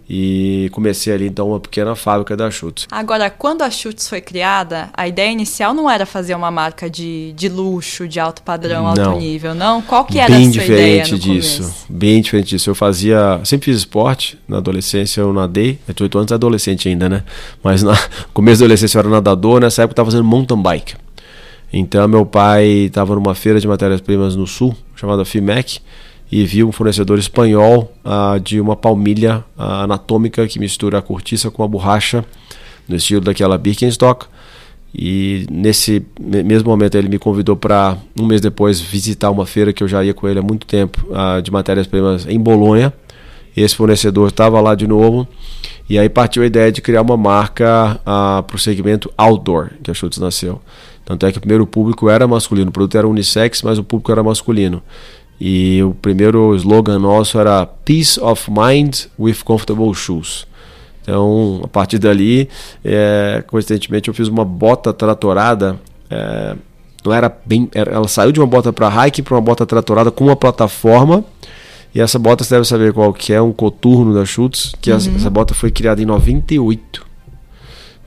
e 0.09 0.69
comecei 0.71 1.13
ali 1.13 1.27
então 1.27 1.49
uma 1.49 1.59
pequena 1.59 1.95
fábrica 1.95 2.35
da 2.37 2.49
Schutz. 2.49 2.87
Agora, 2.89 3.29
quando 3.29 3.61
a 3.61 3.69
Schutz 3.69 4.07
foi 4.07 4.21
criada, 4.21 4.89
a 4.93 5.07
ideia 5.07 5.29
inicial 5.29 5.73
não 5.73 5.89
era 5.89 6.05
fazer 6.05 6.33
uma 6.33 6.49
marca 6.49 6.89
de, 6.89 7.33
de 7.33 7.49
luxo, 7.49 8.07
de 8.07 8.19
alto 8.19 8.41
padrão, 8.41 8.87
alto 8.87 9.11
nível, 9.19 9.53
não? 9.53 9.81
Qual 9.81 10.05
que 10.05 10.17
era 10.17 10.33
bem 10.33 10.47
a 10.47 10.51
sua 10.51 10.61
diferente 10.61 10.81
ideia 10.81 11.03
disso, 11.03 11.61
começo? 11.61 11.85
bem 11.89 12.21
diferente 12.21 12.49
disso. 12.49 12.69
Eu 12.69 12.75
fazia, 12.75 13.41
sempre 13.43 13.65
fiz 13.65 13.77
esporte, 13.77 14.39
na 14.47 14.57
adolescência 14.57 15.19
eu 15.19 15.33
nadei, 15.33 15.77
18 15.87 16.17
anos 16.19 16.31
adolescente 16.31 16.87
ainda, 16.87 17.09
né? 17.09 17.23
Mas 17.61 17.83
no 17.83 17.91
começo 18.33 18.59
da 18.59 18.65
adolescência 18.65 18.97
eu 18.97 18.99
era 18.99 19.09
nadador, 19.09 19.59
nessa 19.59 19.81
época 19.81 19.91
eu 19.91 20.03
estava 20.03 20.11
fazendo 20.11 20.25
mountain 20.25 20.61
bike. 20.61 20.95
Então 21.71 22.07
meu 22.07 22.25
pai 22.25 22.65
estava 22.65 23.13
numa 23.13 23.35
feira 23.35 23.59
de 23.59 23.67
matérias-primas 23.67 24.37
no 24.37 24.47
sul, 24.47 24.73
chamada 24.95 25.25
FIMEC, 25.25 25.79
e 26.31 26.45
vi 26.45 26.63
um 26.63 26.71
fornecedor 26.71 27.17
espanhol 27.17 27.93
uh, 28.03 28.39
de 28.39 28.59
uma 28.59 28.75
palmilha 28.75 29.43
uh, 29.57 29.61
anatômica 29.61 30.47
que 30.47 30.59
mistura 30.59 30.97
a 30.97 31.01
cortiça 31.01 31.49
com 31.49 31.63
a 31.63 31.67
borracha 31.67 32.23
no 32.87 32.95
estilo 32.95 33.21
daquela 33.21 33.57
Birkenstock. 33.57 34.25
E 34.93 35.45
nesse 35.51 36.05
mesmo 36.19 36.69
momento 36.69 36.95
ele 36.95 37.07
me 37.07 37.19
convidou 37.19 37.55
para 37.55 37.97
um 38.19 38.25
mês 38.25 38.41
depois 38.41 38.79
visitar 38.79 39.29
uma 39.29 39.45
feira 39.45 39.71
que 39.71 39.83
eu 39.83 39.87
já 39.87 40.03
ia 40.03 40.13
com 40.13 40.27
ele 40.27 40.39
há 40.39 40.41
muito 40.41 40.65
tempo 40.65 41.05
uh, 41.09 41.41
de 41.41 41.51
matérias-primas 41.51 42.25
em 42.27 42.39
Bolonha. 42.39 42.93
Esse 43.55 43.75
fornecedor 43.75 44.29
estava 44.29 44.59
lá 44.61 44.75
de 44.75 44.85
novo 44.85 45.27
e 45.89 45.97
aí 45.97 46.09
partiu 46.09 46.43
a 46.43 46.45
ideia 46.45 46.71
de 46.71 46.81
criar 46.81 47.01
uma 47.01 47.17
marca 47.17 47.99
para 48.03 48.55
o 48.55 48.59
segmento 48.59 49.11
outdoor 49.17 49.71
que 49.81 49.89
a 49.89 49.93
Schutz 49.95 50.19
nasceu. 50.19 50.61
Tanto 51.03 51.25
é 51.25 51.31
que 51.31 51.37
o 51.37 51.41
primeiro 51.41 51.65
público 51.65 52.09
era 52.09 52.27
masculino, 52.27 52.69
o 52.69 52.71
produto 52.71 52.97
era 52.97 53.07
unissex, 53.07 53.61
mas 53.63 53.79
o 53.79 53.83
público 53.83 54.11
era 54.11 54.21
masculino. 54.21 54.83
E 55.39 55.83
o 55.83 55.93
primeiro 55.93 56.55
slogan 56.55 56.99
nosso 56.99 57.39
era 57.39 57.65
Peace 57.65 58.19
of 58.19 58.49
Mind 58.49 59.05
with 59.19 59.37
Comfortable 59.43 59.93
Shoes. 59.93 60.47
Então, 61.03 61.61
a 61.63 61.67
partir 61.67 61.99
dali, 61.99 62.49
é, 62.83 63.43
coincidentemente, 63.47 64.09
eu 64.09 64.13
fiz 64.13 64.27
uma 64.27 64.43
bota 64.43 64.91
tratorada. 64.91 65.79
É, 66.09 66.55
não 67.05 67.13
era 67.13 67.33
bem. 67.45 67.69
Ela 67.73 68.07
saiu 68.07 68.31
de 68.31 68.39
uma 68.39 68.47
bota 68.47 68.73
para 68.73 69.07
hiking 69.07 69.23
para 69.23 69.35
uma 69.35 69.41
bota 69.41 69.65
tratorada 69.65 70.11
com 70.11 70.25
uma 70.25 70.35
plataforma. 70.35 71.23
E 71.95 72.01
essa 72.01 72.19
bota 72.19 72.43
você 72.43 72.55
deve 72.55 72.67
saber 72.67 72.91
qual 72.91 73.13
que 73.13 73.31
é, 73.31 73.41
um 73.41 73.53
coturno 73.53 74.13
da 74.13 74.25
Schutz, 74.25 74.73
que 74.81 74.91
uhum. 74.91 74.97
essa, 74.97 75.09
essa 75.11 75.29
bota 75.29 75.53
foi 75.53 75.71
criada 75.71 76.01
em 76.01 76.05
98. 76.05 77.05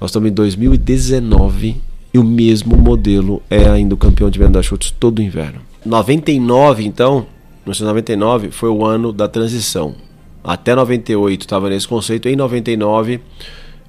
Nós 0.01 0.11
estamos 0.11 0.31
em 0.31 0.35
2019 0.35 1.81
e 2.13 2.19
o 2.19 2.25
mesmo 2.25 2.77
modelo 2.77 3.43
é 3.49 3.69
ainda 3.69 3.95
o 3.95 3.99
campeão 3.99 4.29
de 4.29 4.39
venda 4.39 4.53
da 4.53 4.63
Schutz 4.63 4.91
todo 4.91 5.23
inverno. 5.23 5.70
99, 5.85 6.85
então, 6.85 7.27
1999 7.65 8.51
foi 8.51 8.69
o 8.69 8.85
ano 8.85 9.13
da 9.13 9.29
transição. 9.29 9.95
Até 10.43 10.75
98 10.75 11.43
estava 11.43 11.69
nesse 11.69 11.87
conceito. 11.87 12.29
Em 12.29 12.37
99 12.37 13.21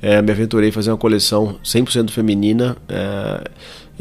é, 0.01 0.21
me 0.21 0.31
aventurei 0.31 0.69
a 0.69 0.73
fazer 0.73 0.91
uma 0.91 0.97
coleção 0.97 1.57
100% 1.63 2.09
feminina. 2.09 2.75
É, 2.89 3.43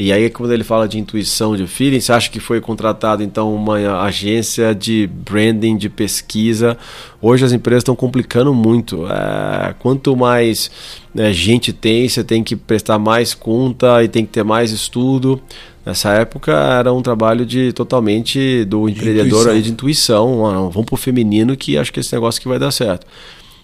e 0.02 0.14
aí, 0.14 0.30
quando 0.30 0.50
ele 0.50 0.64
fala 0.64 0.88
de 0.88 0.99
intuição, 0.99 1.54
de 1.54 1.66
feeling, 1.66 2.00
você 2.00 2.11
acha 2.11 2.30
que 2.30 2.40
foi 2.40 2.59
contratado 2.59 3.23
então 3.23 3.54
uma 3.54 4.02
agência 4.02 4.75
de 4.75 5.07
branding, 5.07 5.76
de 5.76 5.90
pesquisa? 5.90 6.78
Hoje 7.21 7.45
as 7.45 7.52
empresas 7.52 7.83
estão 7.83 7.95
complicando 7.95 8.54
muito. 8.54 9.07
É, 9.07 9.75
quanto 9.78 10.16
mais 10.16 10.71
né, 11.14 11.30
gente 11.35 11.71
tem, 11.71 12.09
você 12.09 12.25
tem 12.25 12.42
que 12.42 12.57
prestar 12.57 12.99
mais 12.99 13.35
conta 13.35 14.02
e 14.02 14.09
tem 14.09 14.25
que 14.25 14.33
ter 14.33 14.42
mais 14.42 14.71
estudo. 14.71 15.38
Nessa 15.85 16.14
época 16.14 16.50
era 16.50 16.90
um 16.95 17.02
trabalho 17.02 17.45
de 17.45 17.71
totalmente 17.75 18.64
do 18.64 18.87
de 18.87 18.92
empreendedor 18.92 19.26
intuição. 19.26 19.52
aí 19.52 19.61
de 19.61 19.71
intuição. 19.71 20.47
Ah, 20.47 20.71
vamos 20.71 20.87
pro 20.87 20.97
feminino 20.97 21.54
que 21.59 21.76
acho 21.76 21.92
que 21.92 22.00
esse 22.00 22.14
negócio 22.14 22.40
que 22.40 22.49
vai 22.49 22.59
dar 22.59 22.71
certo. 22.71 23.07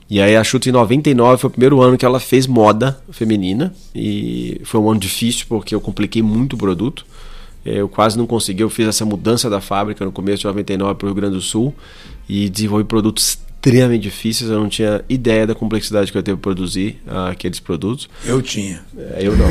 E 0.08 0.20
aí 0.20 0.36
a 0.36 0.44
Chuta 0.44 0.68
em 0.68 0.72
99 0.72 1.40
foi 1.40 1.48
o 1.48 1.50
primeiro 1.50 1.80
ano 1.82 1.98
que 1.98 2.04
ela 2.04 2.20
fez 2.20 2.46
moda 2.46 2.98
feminina 3.10 3.74
e 3.94 4.60
foi 4.64 4.80
um 4.80 4.88
ano 4.88 5.00
difícil 5.00 5.46
porque 5.48 5.74
eu 5.74 5.80
compliquei 5.80 6.22
muito 6.22 6.52
o 6.52 6.56
produto. 6.56 7.04
Eu 7.64 7.88
quase 7.88 8.16
não 8.16 8.26
consegui, 8.26 8.62
eu 8.62 8.70
fiz 8.70 8.86
essa 8.86 9.04
mudança 9.04 9.50
da 9.50 9.60
fábrica 9.60 10.04
no 10.04 10.12
começo 10.12 10.42
de 10.42 10.46
99 10.46 10.94
para 10.94 11.06
o 11.06 11.08
Rio 11.08 11.16
Grande 11.16 11.34
do 11.34 11.40
Sul 11.40 11.74
e 12.28 12.48
desenvolvi 12.48 12.84
produtos 12.84 13.38
extremamente 13.66 14.02
difíceis. 14.02 14.50
Eu 14.50 14.60
não 14.60 14.68
tinha 14.68 15.02
ideia 15.08 15.46
da 15.46 15.54
complexidade 15.54 16.12
que 16.12 16.16
eu 16.16 16.22
teve 16.22 16.36
para 16.36 16.42
produzir 16.42 17.00
uh, 17.06 17.30
aqueles 17.30 17.58
produtos. 17.58 18.08
Eu 18.24 18.40
tinha. 18.40 18.80
É, 18.96 19.26
eu 19.26 19.36
não. 19.36 19.46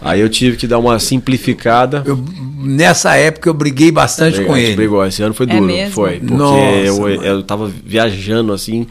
Aí 0.00 0.20
eu 0.20 0.28
tive 0.28 0.56
que 0.56 0.66
dar 0.66 0.78
uma 0.78 0.98
simplificada. 0.98 2.02
Eu, 2.06 2.22
nessa 2.58 3.16
época 3.16 3.48
eu 3.48 3.54
briguei 3.54 3.90
bastante 3.90 4.42
com 4.44 4.56
ele. 4.56 4.76
Brigou. 4.76 5.04
Esse 5.04 5.22
ano 5.22 5.34
foi 5.34 5.46
é 5.46 5.56
duro. 5.56 5.70
É 5.70 5.90
foi. 5.90 6.20
Porque 6.20 6.34
Nossa, 6.34 6.60
eu, 6.60 7.08
eu 7.08 7.42
tava 7.42 7.70
viajando 7.84 8.52
assim. 8.52 8.86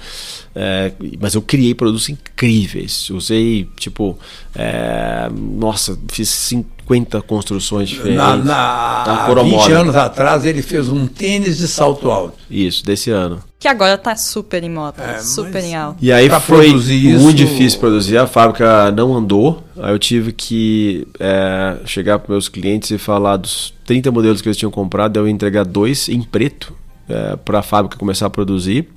É, 0.55 0.91
mas 1.21 1.35
eu 1.35 1.41
criei 1.41 1.73
produtos 1.73 2.09
incríveis. 2.09 3.09
Usei, 3.11 3.69
tipo, 3.77 4.17
é, 4.53 5.29
nossa, 5.31 5.97
fiz 6.11 6.27
50 6.27 7.21
construções 7.21 7.87
diferentes. 7.87 8.17
Na, 8.17 8.35
na, 8.35 9.25
há 9.27 9.43
20 9.43 9.71
anos 9.71 9.95
atrás 9.95 10.45
ele 10.45 10.61
fez 10.61 10.89
um 10.89 11.07
tênis 11.07 11.59
de 11.59 11.67
salto 11.67 12.09
alto. 12.09 12.33
Isso, 12.49 12.83
desse 12.83 13.11
ano. 13.11 13.41
Que 13.59 13.67
agora 13.67 13.97
tá 13.97 14.15
super 14.15 14.63
em 14.63 14.69
moda, 14.69 15.03
é, 15.03 15.19
super 15.19 15.61
em 15.61 15.75
alta. 15.75 15.97
E 16.01 16.13
aí 16.13 16.29
foi 16.39 16.69
muito 16.71 16.85
isso... 16.85 17.33
difícil 17.33 17.77
produzir, 17.77 18.17
a 18.17 18.25
fábrica 18.25 18.89
não 18.89 19.13
andou. 19.13 19.61
Aí 19.75 19.91
eu 19.91 19.99
tive 19.99 20.31
que 20.31 21.05
é, 21.19 21.75
chegar 21.85 22.19
para 22.19 22.31
meus 22.31 22.47
clientes 22.47 22.89
e 22.89 22.97
falar 22.97 23.35
dos 23.35 23.73
30 23.85 24.13
modelos 24.13 24.41
que 24.41 24.47
eles 24.47 24.57
tinham 24.57 24.71
comprado, 24.71 25.17
eu 25.17 25.27
ia 25.27 25.33
entregar 25.33 25.65
dois 25.65 26.07
em 26.07 26.21
preto 26.21 26.73
é, 27.09 27.35
para 27.35 27.59
a 27.59 27.61
fábrica 27.61 27.97
começar 27.97 28.27
a 28.27 28.29
produzir 28.29 28.87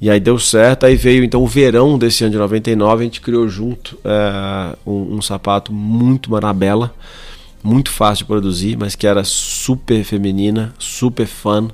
E 0.00 0.08
aí 0.08 0.20
deu 0.20 0.38
certo, 0.38 0.86
aí 0.86 0.94
veio 0.94 1.24
então 1.24 1.42
o 1.42 1.46
verão 1.48 1.98
desse 1.98 2.22
ano 2.22 2.30
de 2.30 2.38
99, 2.38 3.00
a 3.00 3.04
gente 3.04 3.20
criou 3.20 3.48
junto 3.48 3.98
é, 4.04 4.76
um, 4.86 5.16
um, 5.16 5.22
sapato 5.22 5.72
muito 5.72 6.30
marabela, 6.30 6.94
muito 7.60 7.90
fácil 7.90 8.24
de 8.24 8.28
produzir, 8.28 8.76
mas 8.76 8.94
que 8.94 9.06
era 9.06 9.24
super 9.24 10.04
feminina, 10.04 10.72
super 10.78 11.26
fã. 11.26 11.68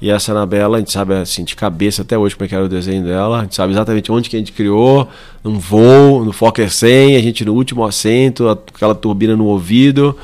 E 0.00 0.10
essa 0.10 0.30
Anabela, 0.30 0.76
a 0.76 0.80
gente 0.80 0.92
sabe 0.92 1.14
assim, 1.14 1.42
de 1.42 1.56
cabeça 1.56 2.02
até 2.02 2.16
hoje 2.16 2.36
como 2.36 2.44
é 2.44 2.48
que 2.48 2.54
era 2.54 2.64
o 2.64 2.68
desenho 2.68 3.04
dela, 3.04 3.40
a 3.40 3.42
gente 3.42 3.56
sabe 3.56 3.72
exatamente 3.72 4.12
onde 4.12 4.30
que 4.30 4.36
a 4.36 4.38
gente 4.38 4.52
criou, 4.52 5.08
num 5.42 5.58
voo, 5.58 6.24
no 6.24 6.32
Fokker 6.32 6.72
100, 6.72 7.16
a 7.16 7.20
gente 7.20 7.44
no 7.44 7.52
último 7.52 7.84
assento, 7.84 8.48
aquela 8.48 8.94
turbina 8.94 9.36
no 9.36 9.46
ouvido, 9.46 10.16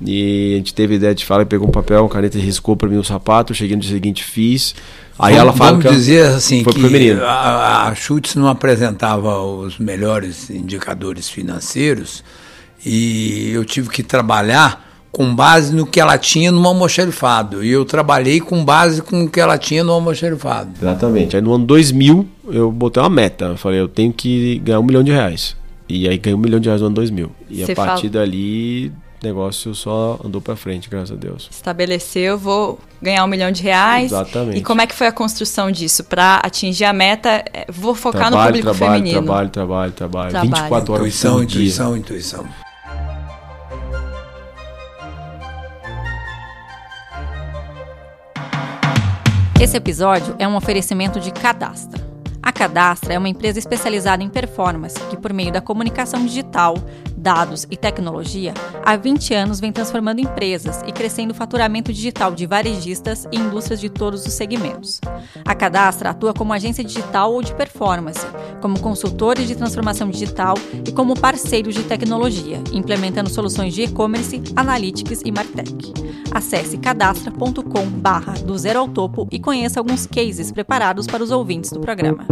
e 0.00 0.54
a 0.54 0.56
gente 0.58 0.72
teve 0.72 0.94
ideia 0.94 1.14
de 1.14 1.24
falar 1.24 1.44
pegou 1.44 1.66
um 1.66 1.72
papel, 1.72 2.02
uma 2.02 2.08
caneta 2.08 2.38
e 2.38 2.40
riscou 2.40 2.76
para 2.76 2.88
mim 2.88 2.98
o 2.98 3.04
sapato, 3.04 3.52
eu 3.52 3.56
cheguei 3.56 3.74
no 3.74 3.82
dia 3.82 3.92
seguinte 3.92 4.22
fiz, 4.22 4.76
Aí 5.18 5.34
vamos, 5.34 5.38
ela 5.38 5.52
fala 5.54 5.70
vamos 5.70 5.86
que 5.86 5.92
dizer 5.92 6.26
assim 6.26 6.62
que 6.62 7.10
a, 7.22 7.88
a 7.88 7.94
Schutz 7.94 8.34
não 8.34 8.48
apresentava 8.48 9.40
os 9.40 9.78
melhores 9.78 10.50
indicadores 10.50 11.28
financeiros 11.28 12.22
e 12.84 13.50
eu 13.50 13.64
tive 13.64 13.88
que 13.88 14.02
trabalhar 14.02 14.85
com 15.16 15.34
base 15.34 15.74
no 15.74 15.86
que 15.86 15.98
ela 15.98 16.18
tinha 16.18 16.52
no 16.52 16.62
almoxerifado. 16.68 17.64
E 17.64 17.70
eu 17.70 17.86
trabalhei 17.86 18.38
com 18.38 18.62
base 18.62 19.00
com 19.00 19.24
o 19.24 19.30
que 19.30 19.40
ela 19.40 19.56
tinha 19.56 19.82
no 19.82 19.92
almoxerifado. 19.92 20.72
Exatamente. 20.78 21.34
Aí 21.34 21.40
no 21.40 21.54
ano 21.54 21.64
2000 21.64 22.28
eu 22.50 22.70
botei 22.70 23.02
uma 23.02 23.08
meta. 23.08 23.46
Eu 23.46 23.56
falei, 23.56 23.80
eu 23.80 23.88
tenho 23.88 24.12
que 24.12 24.58
ganhar 24.58 24.78
um 24.78 24.82
milhão 24.82 25.02
de 25.02 25.10
reais. 25.10 25.56
E 25.88 26.06
aí 26.06 26.18
ganhei 26.18 26.36
um 26.36 26.38
milhão 26.38 26.60
de 26.60 26.68
reais 26.68 26.82
no 26.82 26.88
ano 26.88 26.96
2000. 26.96 27.32
E 27.48 27.64
Você 27.64 27.72
a 27.72 27.74
partir 27.74 28.10
fala... 28.10 28.26
dali 28.26 28.92
negócio 29.22 29.74
só 29.74 30.20
andou 30.22 30.42
para 30.42 30.54
frente, 30.54 30.90
graças 30.90 31.12
a 31.12 31.18
Deus. 31.18 31.48
Estabeleceu, 31.50 32.36
vou 32.36 32.78
ganhar 33.00 33.24
um 33.24 33.26
milhão 33.26 33.50
de 33.50 33.62
reais. 33.62 34.12
Exatamente. 34.12 34.58
E 34.58 34.62
como 34.62 34.82
é 34.82 34.86
que 34.86 34.94
foi 34.94 35.06
a 35.06 35.12
construção 35.12 35.72
disso? 35.72 36.04
Para 36.04 36.42
atingir 36.44 36.84
a 36.84 36.92
meta, 36.92 37.42
é, 37.54 37.64
vou 37.72 37.94
focar 37.94 38.28
trabalho, 38.28 38.38
no 38.38 38.46
público 38.48 38.76
trabalho, 38.78 38.98
feminino. 38.98 39.22
Trabalho, 39.22 39.48
trabalho, 39.48 39.92
trabalho, 39.92 40.30
trabalho. 40.30 40.50
24 40.50 40.92
horas 40.92 41.06
intuição, 41.06 41.36
por 41.36 41.46
dia. 41.46 41.60
Intuição, 41.62 41.96
intuição. 41.96 42.65
Esse 49.58 49.74
episódio 49.74 50.36
é 50.38 50.46
um 50.46 50.54
oferecimento 50.54 51.18
de 51.18 51.32
Cadastra. 51.32 52.06
A 52.42 52.52
Cadastra 52.52 53.14
é 53.14 53.18
uma 53.18 53.28
empresa 53.28 53.58
especializada 53.58 54.22
em 54.22 54.28
performance 54.28 55.00
que, 55.08 55.16
por 55.16 55.32
meio 55.32 55.50
da 55.50 55.62
comunicação 55.62 56.26
digital, 56.26 56.76
dados 57.26 57.66
e 57.68 57.76
tecnologia, 57.76 58.54
há 58.84 58.96
20 58.96 59.34
anos 59.34 59.58
vem 59.58 59.72
transformando 59.72 60.20
empresas 60.20 60.80
e 60.86 60.92
crescendo 60.92 61.32
o 61.32 61.34
faturamento 61.34 61.92
digital 61.92 62.32
de 62.32 62.46
varejistas 62.46 63.26
e 63.32 63.36
indústrias 63.36 63.80
de 63.80 63.90
todos 63.90 64.24
os 64.24 64.32
segmentos. 64.32 65.00
A 65.44 65.52
Cadastra 65.52 66.10
atua 66.10 66.32
como 66.32 66.52
agência 66.52 66.84
digital 66.84 67.32
ou 67.32 67.42
de 67.42 67.52
performance, 67.52 68.24
como 68.62 68.78
consultores 68.78 69.48
de 69.48 69.56
transformação 69.56 70.08
digital 70.08 70.54
e 70.86 70.92
como 70.92 71.18
parceiros 71.18 71.74
de 71.74 71.82
tecnologia, 71.82 72.62
implementando 72.72 73.28
soluções 73.28 73.74
de 73.74 73.82
e-commerce, 73.82 74.40
analytics 74.54 75.22
e 75.24 75.32
martech. 75.32 75.94
Acesse 76.30 76.78
cadastra.com/barra 76.78 78.34
do 78.34 78.56
zero 78.56 78.78
ao 78.78 78.86
topo 78.86 79.26
e 79.32 79.40
conheça 79.40 79.80
alguns 79.80 80.06
cases 80.06 80.52
preparados 80.52 81.08
para 81.08 81.24
os 81.24 81.32
ouvintes 81.32 81.72
do 81.72 81.80
programa. 81.80 82.24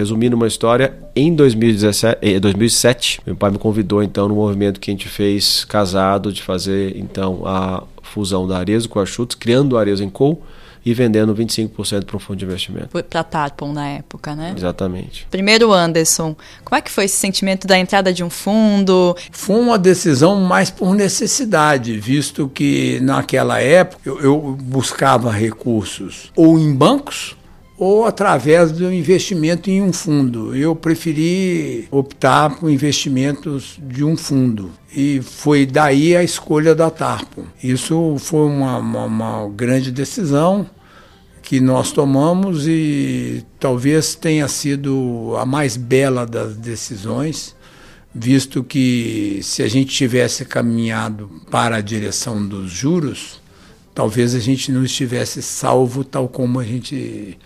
Resumindo 0.00 0.34
uma 0.34 0.46
história, 0.46 0.94
em 1.14 1.34
2017, 1.34 2.40
2007, 2.40 3.20
meu 3.26 3.36
pai 3.36 3.50
me 3.50 3.58
convidou 3.58 4.02
então 4.02 4.28
no 4.28 4.34
movimento 4.34 4.80
que 4.80 4.90
a 4.90 4.94
gente 4.94 5.06
fez 5.06 5.62
casado 5.66 6.32
de 6.32 6.42
fazer 6.42 6.96
então 6.96 7.42
a 7.44 7.82
fusão 8.00 8.48
da 8.48 8.56
Arezo 8.56 8.88
com 8.88 8.98
a 8.98 9.04
Schutz, 9.04 9.34
criando 9.34 9.76
a 9.76 9.80
Arezo 9.80 10.08
Co 10.08 10.40
e 10.82 10.94
vendendo 10.94 11.34
25% 11.34 12.06
para 12.06 12.16
um 12.16 12.18
fundo 12.18 12.38
de 12.38 12.46
investimento. 12.46 12.88
Para 13.04 13.22
Tarpon 13.22 13.74
na 13.74 13.88
época, 13.88 14.34
né? 14.34 14.54
Exatamente. 14.56 15.26
Primeiro, 15.30 15.70
Anderson, 15.70 16.34
como 16.64 16.78
é 16.78 16.80
que 16.80 16.90
foi 16.90 17.04
esse 17.04 17.18
sentimento 17.18 17.66
da 17.66 17.78
entrada 17.78 18.10
de 18.10 18.24
um 18.24 18.30
fundo? 18.30 19.14
Foi 19.30 19.56
uma 19.56 19.78
decisão 19.78 20.40
mais 20.40 20.70
por 20.70 20.94
necessidade, 20.94 22.00
visto 22.00 22.48
que 22.48 23.00
naquela 23.02 23.60
época 23.60 24.00
eu, 24.06 24.18
eu 24.20 24.56
buscava 24.62 25.30
recursos 25.30 26.32
ou 26.34 26.58
em 26.58 26.74
bancos 26.74 27.36
ou 27.80 28.04
através 28.04 28.70
do 28.72 28.92
investimento 28.92 29.70
em 29.70 29.80
um 29.80 29.90
fundo. 29.90 30.54
Eu 30.54 30.76
preferi 30.76 31.88
optar 31.90 32.54
por 32.58 32.70
investimentos 32.70 33.80
de 33.80 34.04
um 34.04 34.18
fundo. 34.18 34.70
E 34.94 35.22
foi 35.22 35.64
daí 35.64 36.14
a 36.14 36.22
escolha 36.22 36.74
da 36.74 36.90
Tarpo. 36.90 37.46
Isso 37.64 38.16
foi 38.18 38.46
uma, 38.46 38.76
uma, 38.76 39.04
uma 39.06 39.48
grande 39.48 39.90
decisão 39.90 40.68
que 41.40 41.58
nós 41.58 41.90
tomamos 41.90 42.68
e 42.68 43.46
talvez 43.58 44.14
tenha 44.14 44.46
sido 44.46 45.34
a 45.38 45.46
mais 45.46 45.78
bela 45.78 46.26
das 46.26 46.58
decisões, 46.58 47.56
visto 48.14 48.62
que 48.62 49.40
se 49.42 49.62
a 49.62 49.68
gente 49.68 49.90
tivesse 49.90 50.44
caminhado 50.44 51.30
para 51.50 51.76
a 51.76 51.80
direção 51.80 52.46
dos 52.46 52.70
juros, 52.70 53.40
talvez 53.94 54.34
a 54.34 54.38
gente 54.38 54.70
não 54.70 54.84
estivesse 54.84 55.40
salvo 55.40 56.04
tal 56.04 56.28
como 56.28 56.60
a 56.60 56.64
gente 56.64 57.38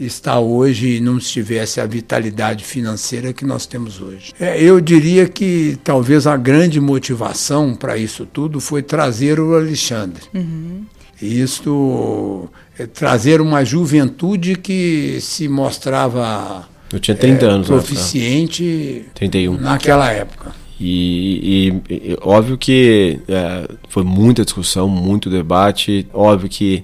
está 0.00 0.40
hoje 0.40 0.96
e 0.96 1.00
não 1.00 1.18
tivesse 1.18 1.80
a 1.80 1.86
vitalidade 1.86 2.64
financeira 2.64 3.32
que 3.32 3.44
nós 3.44 3.66
temos 3.66 4.00
hoje. 4.00 4.32
É, 4.40 4.60
eu 4.60 4.80
diria 4.80 5.28
que 5.28 5.78
talvez 5.84 6.26
a 6.26 6.36
grande 6.36 6.80
motivação 6.80 7.74
para 7.74 7.96
isso 7.96 8.26
tudo 8.26 8.60
foi 8.60 8.82
trazer 8.82 9.38
o 9.38 9.54
Alexandre. 9.54 10.22
Uhum. 10.34 10.84
Isto 11.20 12.48
é, 12.78 12.86
trazer 12.86 13.40
uma 13.40 13.64
juventude 13.64 14.56
que 14.56 15.18
se 15.20 15.48
mostrava 15.48 16.66
eu 16.92 16.98
tinha 16.98 17.16
30 17.16 17.44
é, 17.44 17.48
anos, 17.48 17.66
proficiente 17.68 19.04
tá? 19.06 19.10
31. 19.14 19.58
naquela 19.58 20.10
época. 20.10 20.59
E, 20.82 21.72
e, 21.90 21.94
e 21.94 22.18
óbvio 22.22 22.56
que 22.56 23.20
é, 23.28 23.68
foi 23.90 24.02
muita 24.02 24.44
discussão, 24.44 24.88
muito 24.88 25.28
debate. 25.28 26.06
Óbvio 26.14 26.48
que 26.48 26.82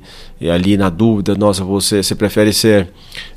ali 0.53 0.77
na 0.77 0.91
dúvida, 0.91 1.35
nossa, 1.35 1.65
você, 1.65 2.03
você 2.03 2.15
prefere 2.15 2.53
ser 2.53 2.91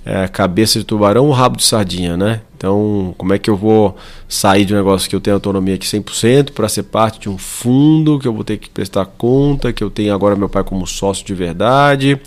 é, 0.03 0.27
cabeça 0.27 0.77
de 0.77 0.83
tubarão 0.83 1.27
ou 1.27 1.31
rabo 1.31 1.55
de 1.55 1.63
sardinha, 1.63 2.17
né? 2.17 2.41
Então, 2.57 3.15
como 3.17 3.33
é 3.33 3.39
que 3.39 3.49
eu 3.49 3.55
vou 3.55 3.95
sair 4.27 4.65
de 4.65 4.73
um 4.73 4.77
negócio 4.77 5.09
que 5.09 5.15
eu 5.15 5.21
tenho 5.21 5.35
autonomia 5.37 5.75
aqui 5.75 5.87
100% 5.87 6.51
para 6.51 6.67
ser 6.67 6.83
parte 6.83 7.21
de 7.21 7.29
um 7.29 7.37
fundo 7.37 8.19
que 8.19 8.27
eu 8.27 8.33
vou 8.33 8.43
ter 8.43 8.57
que 8.57 8.69
prestar 8.69 9.05
conta, 9.05 9.71
que 9.71 9.81
eu 9.81 9.89
tenho 9.89 10.13
agora 10.13 10.35
meu 10.35 10.49
pai 10.49 10.65
como 10.65 10.85
sócio 10.85 11.25
de 11.25 11.33
verdade? 11.33 12.19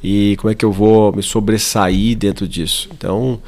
E 0.00 0.36
como 0.36 0.52
é 0.52 0.54
que 0.54 0.64
eu 0.64 0.70
vou 0.70 1.12
me 1.12 1.24
sobressair 1.24 2.16
dentro 2.16 2.46
disso? 2.46 2.88
Então, 2.92 3.40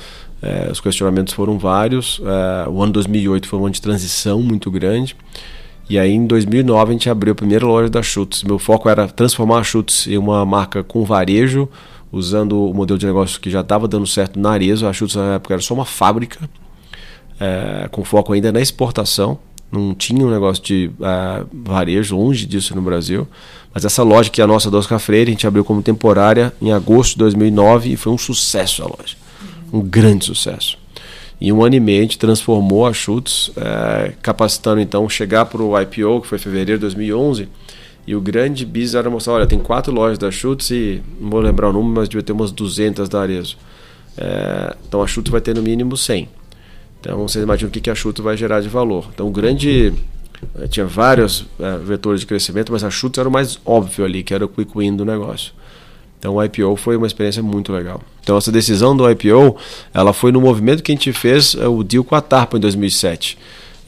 é, 0.46 0.70
os 0.70 0.80
questionamentos 0.80 1.34
foram 1.34 1.58
vários. 1.58 2.20
É, 2.24 2.68
o 2.68 2.80
ano 2.80 2.92
2008 2.92 3.48
foi 3.48 3.58
um 3.58 3.64
ano 3.64 3.74
de 3.74 3.82
transição 3.82 4.40
muito 4.40 4.70
grande. 4.70 5.16
E 5.90 5.98
aí 5.98 6.12
em 6.12 6.24
2009 6.24 6.90
a 6.90 6.92
gente 6.92 7.10
abriu 7.10 7.32
a 7.32 7.34
primeira 7.34 7.66
loja 7.66 7.90
da 7.90 8.00
Chutes. 8.00 8.44
Meu 8.44 8.58
foco 8.58 8.88
era 8.88 9.08
transformar 9.08 9.58
a 9.58 9.64
Chutes 9.64 10.06
em 10.06 10.16
uma 10.16 10.44
marca 10.46 10.84
com 10.84 11.04
varejo, 11.04 11.68
usando 12.12 12.70
o 12.70 12.72
modelo 12.72 12.98
de 12.98 13.06
negócio 13.06 13.40
que 13.40 13.50
já 13.50 13.60
estava 13.60 13.88
dando 13.88 14.06
certo 14.06 14.38
na 14.38 14.52
Arezo. 14.52 14.86
A 14.86 14.92
Chutes 14.92 15.16
na 15.16 15.34
época 15.34 15.54
era 15.54 15.62
só 15.62 15.74
uma 15.74 15.84
fábrica, 15.84 16.48
é, 17.40 17.88
com 17.90 18.04
foco 18.04 18.32
ainda 18.32 18.52
na 18.52 18.60
exportação. 18.60 19.38
Não 19.70 19.94
tinha 19.94 20.24
um 20.24 20.30
negócio 20.30 20.62
de 20.62 20.90
é, 21.00 21.44
varejo, 21.52 22.16
longe 22.16 22.46
disso 22.46 22.74
no 22.74 22.82
Brasil. 22.82 23.26
Mas 23.74 23.84
essa 23.84 24.04
loja 24.04 24.30
que 24.30 24.40
é 24.40 24.44
a 24.44 24.46
nossa 24.46 24.74
Oscar 24.74 25.00
Freire, 25.00 25.30
a 25.30 25.32
gente 25.32 25.46
abriu 25.46 25.64
como 25.64 25.82
temporária 25.82 26.52
em 26.62 26.72
agosto 26.72 27.12
de 27.14 27.18
2009 27.18 27.92
e 27.92 27.96
foi 27.96 28.12
um 28.12 28.18
sucesso 28.18 28.82
a 28.82 28.86
loja 28.86 29.25
um 29.72 29.80
grande 29.80 30.24
sucesso. 30.24 30.78
Em 31.40 31.52
um 31.52 31.62
ano 31.62 31.74
e 31.74 31.80
meio 31.80 32.00
a 32.00 32.02
gente 32.02 32.18
transformou 32.18 32.86
a 32.86 32.92
Schutz, 32.92 33.50
é, 33.56 34.12
capacitando 34.22 34.80
então 34.80 35.08
chegar 35.08 35.44
para 35.46 35.62
o 35.62 35.78
IPO, 35.78 36.22
que 36.22 36.28
foi 36.28 36.38
em 36.38 36.40
fevereiro 36.40 36.78
de 36.78 36.82
2011, 36.82 37.48
e 38.06 38.14
o 38.14 38.20
grande 38.20 38.64
bis 38.64 38.94
era 38.94 39.10
mostrar, 39.10 39.34
olha, 39.34 39.46
tem 39.46 39.58
quatro 39.58 39.92
lojas 39.92 40.16
da 40.16 40.30
Schutz 40.30 40.70
e, 40.70 41.02
não 41.20 41.28
vou 41.28 41.40
lembrar 41.40 41.68
o 41.68 41.72
número, 41.72 41.94
mas 41.96 42.08
devia 42.08 42.22
ter 42.22 42.32
umas 42.32 42.52
200 42.52 43.08
da 43.08 43.20
Arezo. 43.20 43.58
É, 44.16 44.74
então 44.86 45.02
a 45.02 45.06
Schutz 45.06 45.30
vai 45.30 45.40
ter 45.40 45.54
no 45.54 45.62
mínimo 45.62 45.96
100. 45.96 46.28
Então 47.00 47.28
vocês 47.28 47.42
imaginam 47.42 47.68
o 47.68 47.72
que, 47.72 47.90
a 47.90 47.94
Schutz 47.94 48.20
vai 48.20 48.36
gerar 48.36 48.60
de 48.60 48.68
valor. 48.68 49.08
Então 49.12 49.26
o 49.26 49.30
grande... 49.30 49.92
É, 50.58 50.68
tinha 50.68 50.86
vários 50.86 51.46
é, 51.58 51.78
vetores 51.78 52.20
de 52.20 52.26
crescimento, 52.26 52.70
mas 52.70 52.84
a 52.84 52.90
Schutz 52.90 53.18
era 53.18 53.28
o 53.28 53.32
mais 53.32 53.58
óbvio 53.64 54.04
ali, 54.04 54.22
que 54.22 54.32
era 54.32 54.44
o 54.44 54.48
quick 54.48 54.70
win 54.76 54.94
do 54.94 55.04
negócio. 55.04 55.52
Então 56.18 56.36
o 56.36 56.42
IPO 56.42 56.76
foi 56.76 56.96
uma 56.96 57.06
experiência 57.06 57.42
muito 57.42 57.72
legal. 57.72 58.00
Então 58.22 58.36
essa 58.36 58.50
decisão 58.50 58.96
do 58.96 59.08
IPO, 59.10 59.56
ela 59.92 60.12
foi 60.12 60.32
no 60.32 60.40
movimento 60.40 60.82
que 60.82 60.92
a 60.92 60.94
gente 60.94 61.12
fez 61.12 61.54
é, 61.54 61.68
o 61.68 61.82
deal 61.82 62.02
com 62.02 62.14
a 62.14 62.20
Tarpa 62.20 62.56
em 62.56 62.60
2007. 62.60 63.38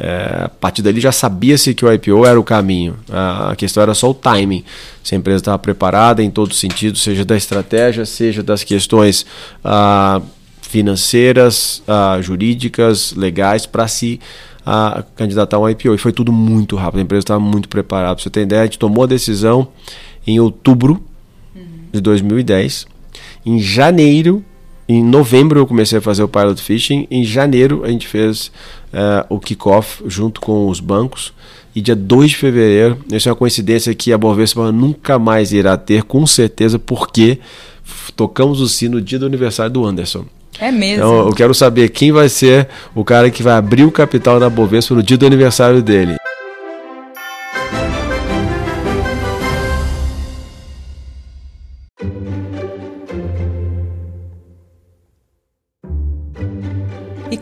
É, 0.01 0.45
a 0.45 0.49
partir 0.49 0.81
dali 0.81 1.01
já 1.01 1.11
sabia-se 1.11 1.75
que 1.75 1.85
o 1.85 1.93
IPO 1.93 2.25
era 2.25 2.39
o 2.39 2.45
caminho. 2.45 2.97
A 3.11 3.57
questão 3.57 3.83
era 3.83 3.95
só 3.95 4.09
o 4.11 4.15
timing. 4.15 4.65
Se 5.03 5.15
a 5.15 5.19
empresa 5.19 5.39
estava 5.39 5.59
preparada 5.59 6.23
em 6.23 6.31
todos 6.31 6.55
os 6.55 6.61
sentidos, 6.61 7.03
seja 7.03 7.25
da 7.25 7.37
estratégia, 7.37 8.07
seja 8.07 8.43
das 8.43 8.63
questões 8.63 9.27
ah, 9.65 10.21
financeiras, 10.63 11.83
ah, 11.89 12.19
jurídicas, 12.21 13.13
legais, 13.15 13.67
para 13.67 13.89
se 13.89 14.21
a 14.65 15.03
candidatar 15.17 15.59
um 15.59 15.69
IPO. 15.69 15.95
E 15.95 15.99
foi 15.99 16.13
tudo 16.13 16.31
muito 16.31 16.77
rápido, 16.77 17.01
a 17.01 17.03
empresa 17.03 17.21
estava 17.21 17.41
muito 17.41 17.69
preparada. 17.69 18.15
Para 18.15 18.23
você 18.23 18.31
ter 18.31 18.43
ideia, 18.43 18.63
a 18.63 18.65
gente 18.67 18.79
tomou 18.79 19.03
a 19.03 19.07
decisão 19.07 19.69
em 20.27 20.39
outubro. 20.39 21.03
De 21.93 22.01
2010. 22.01 22.87
Em 23.45 23.59
janeiro, 23.59 24.45
em 24.89 25.05
novembro 25.05 25.61
eu 25.61 25.67
comecei 25.67 25.99
a 25.99 26.01
fazer 26.01 26.23
o 26.23 26.29
pilot 26.29 26.63
fishing. 26.63 27.07
Em 27.11 27.23
janeiro 27.25 27.83
a 27.85 27.89
gente 27.89 28.07
fez 28.07 28.51
uh, 28.93 29.27
o 29.29 29.39
kickoff 29.39 30.03
junto 30.07 30.41
com 30.41 30.69
os 30.69 30.81
bancos. 30.81 31.33
E 31.75 31.81
dia 31.81 31.95
2 31.95 32.31
de 32.31 32.37
fevereiro, 32.37 32.99
isso 33.13 33.29
é 33.29 33.33
uma 33.33 33.37
coincidência 33.37 33.95
que 33.95 34.13
a 34.13 34.19
Bovespa 34.19 34.73
nunca 34.73 35.19
mais 35.19 35.53
irá 35.53 35.77
ter, 35.77 36.03
com 36.03 36.27
certeza, 36.27 36.79
porque 36.79 37.39
tocamos 38.17 38.61
o 38.61 38.69
sino 38.69 38.97
no 38.97 39.03
dia 39.03 39.19
do 39.19 39.27
aniversário 39.27 39.71
do 39.71 39.87
Anderson. 39.87 40.25
É 40.59 40.73
mesmo. 40.73 40.97
Então 40.97 41.29
eu 41.29 41.33
quero 41.35 41.55
saber 41.55 41.91
quem 41.91 42.11
vai 42.11 42.29
ser 42.29 42.69
o 42.95 43.05
cara 43.05 43.31
que 43.31 43.43
vai 43.43 43.55
abrir 43.55 43.85
o 43.85 43.93
capital 43.93 44.41
da 44.41 44.51
Bovespa 44.51 44.95
no 44.95 45.03
dia 45.03 45.17
do 45.17 45.27
aniversário 45.27 45.83
dele. 45.83 46.17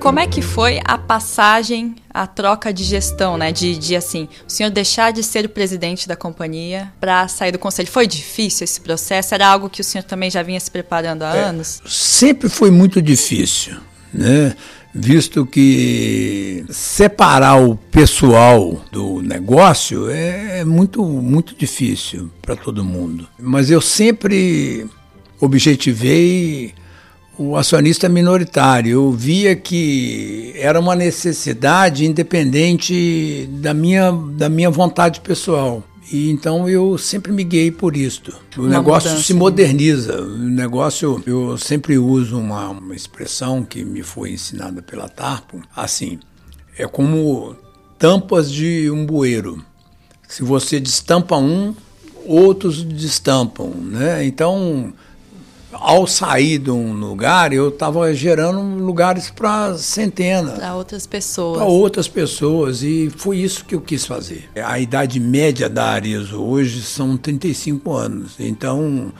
Como 0.06 0.20
é 0.20 0.26
que 0.28 0.40
foi 0.40 0.78
a 0.84 0.96
passagem, 0.96 1.96
a 2.14 2.28
troca 2.28 2.72
de 2.72 2.84
gestão, 2.84 3.36
né? 3.36 3.50
De, 3.50 3.76
de 3.76 3.96
assim, 3.96 4.28
o 4.46 4.52
senhor 4.52 4.70
deixar 4.70 5.12
de 5.12 5.20
ser 5.20 5.44
o 5.46 5.48
presidente 5.48 6.06
da 6.06 6.14
companhia 6.14 6.92
para 7.00 7.26
sair 7.26 7.50
do 7.50 7.58
conselho. 7.58 7.88
Foi 7.88 8.06
difícil 8.06 8.62
esse 8.62 8.80
processo? 8.80 9.34
Era 9.34 9.48
algo 9.48 9.68
que 9.68 9.80
o 9.80 9.84
senhor 9.84 10.04
também 10.04 10.30
já 10.30 10.44
vinha 10.44 10.60
se 10.60 10.70
preparando 10.70 11.22
há 11.24 11.34
é, 11.34 11.42
anos? 11.46 11.82
Sempre 11.86 12.48
foi 12.48 12.70
muito 12.70 13.02
difícil, 13.02 13.78
né? 14.14 14.54
Visto 14.94 15.44
que 15.44 16.64
separar 16.70 17.56
o 17.56 17.74
pessoal 17.74 18.80
do 18.92 19.20
negócio 19.20 20.08
é, 20.08 20.60
é 20.60 20.64
muito, 20.64 21.04
muito 21.04 21.52
difícil 21.56 22.30
para 22.40 22.54
todo 22.54 22.84
mundo. 22.84 23.26
Mas 23.36 23.70
eu 23.70 23.80
sempre 23.80 24.86
objetivei 25.40 26.74
o 27.38 27.56
acionista 27.56 28.08
minoritário. 28.08 28.92
Eu 28.92 29.12
via 29.12 29.54
que 29.54 30.52
era 30.56 30.78
uma 30.80 30.94
necessidade 30.94 32.04
independente 32.04 33.48
da 33.60 33.74
minha, 33.74 34.12
da 34.12 34.48
minha 34.48 34.70
vontade 34.70 35.20
pessoal. 35.20 35.82
E 36.12 36.30
então 36.30 36.68
eu 36.68 36.96
sempre 36.96 37.32
me 37.32 37.42
guiei 37.42 37.70
por 37.70 37.96
isto. 37.96 38.32
O 38.56 38.62
uma 38.62 38.68
negócio 38.68 39.10
mudança, 39.10 39.26
se 39.26 39.32
né? 39.32 39.38
moderniza. 39.38 40.22
O 40.22 40.38
negócio, 40.38 41.22
eu 41.26 41.58
sempre 41.58 41.98
uso 41.98 42.38
uma, 42.38 42.68
uma 42.70 42.94
expressão 42.94 43.64
que 43.64 43.84
me 43.84 44.02
foi 44.02 44.30
ensinada 44.30 44.80
pela 44.82 45.08
Tarpo, 45.08 45.60
assim, 45.74 46.18
é 46.78 46.86
como 46.86 47.56
tampas 47.98 48.50
de 48.50 48.88
um 48.90 49.04
bueiro. 49.04 49.62
Se 50.28 50.42
você 50.42 50.78
destampa 50.78 51.36
um, 51.36 51.74
outros 52.24 52.82
destampam, 52.82 53.68
né? 53.68 54.24
Então, 54.24 54.92
ao 55.80 56.06
sair 56.06 56.58
de 56.58 56.70
um 56.70 56.92
lugar, 56.92 57.52
eu 57.52 57.68
estava 57.68 58.12
gerando 58.14 58.60
lugares 58.60 59.30
para 59.30 59.76
centenas. 59.76 60.58
Para 60.58 60.74
outras 60.74 61.06
pessoas. 61.06 61.58
Para 61.58 61.66
outras 61.66 62.08
pessoas. 62.08 62.82
E 62.82 63.10
foi 63.16 63.38
isso 63.38 63.64
que 63.64 63.74
eu 63.74 63.80
quis 63.80 64.04
fazer. 64.04 64.48
A 64.54 64.78
idade 64.78 65.20
média 65.20 65.68
da 65.68 65.86
Arezo 65.86 66.42
hoje 66.42 66.82
são 66.82 67.16
35 67.16 67.92
anos. 67.92 68.34
Então, 68.38 69.12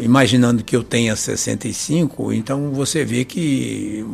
imaginando 0.00 0.64
que 0.64 0.74
eu 0.74 0.82
tenha 0.82 1.14
65, 1.14 2.32
então 2.32 2.70
você 2.72 3.04
vê 3.04 3.24
que 3.24 4.04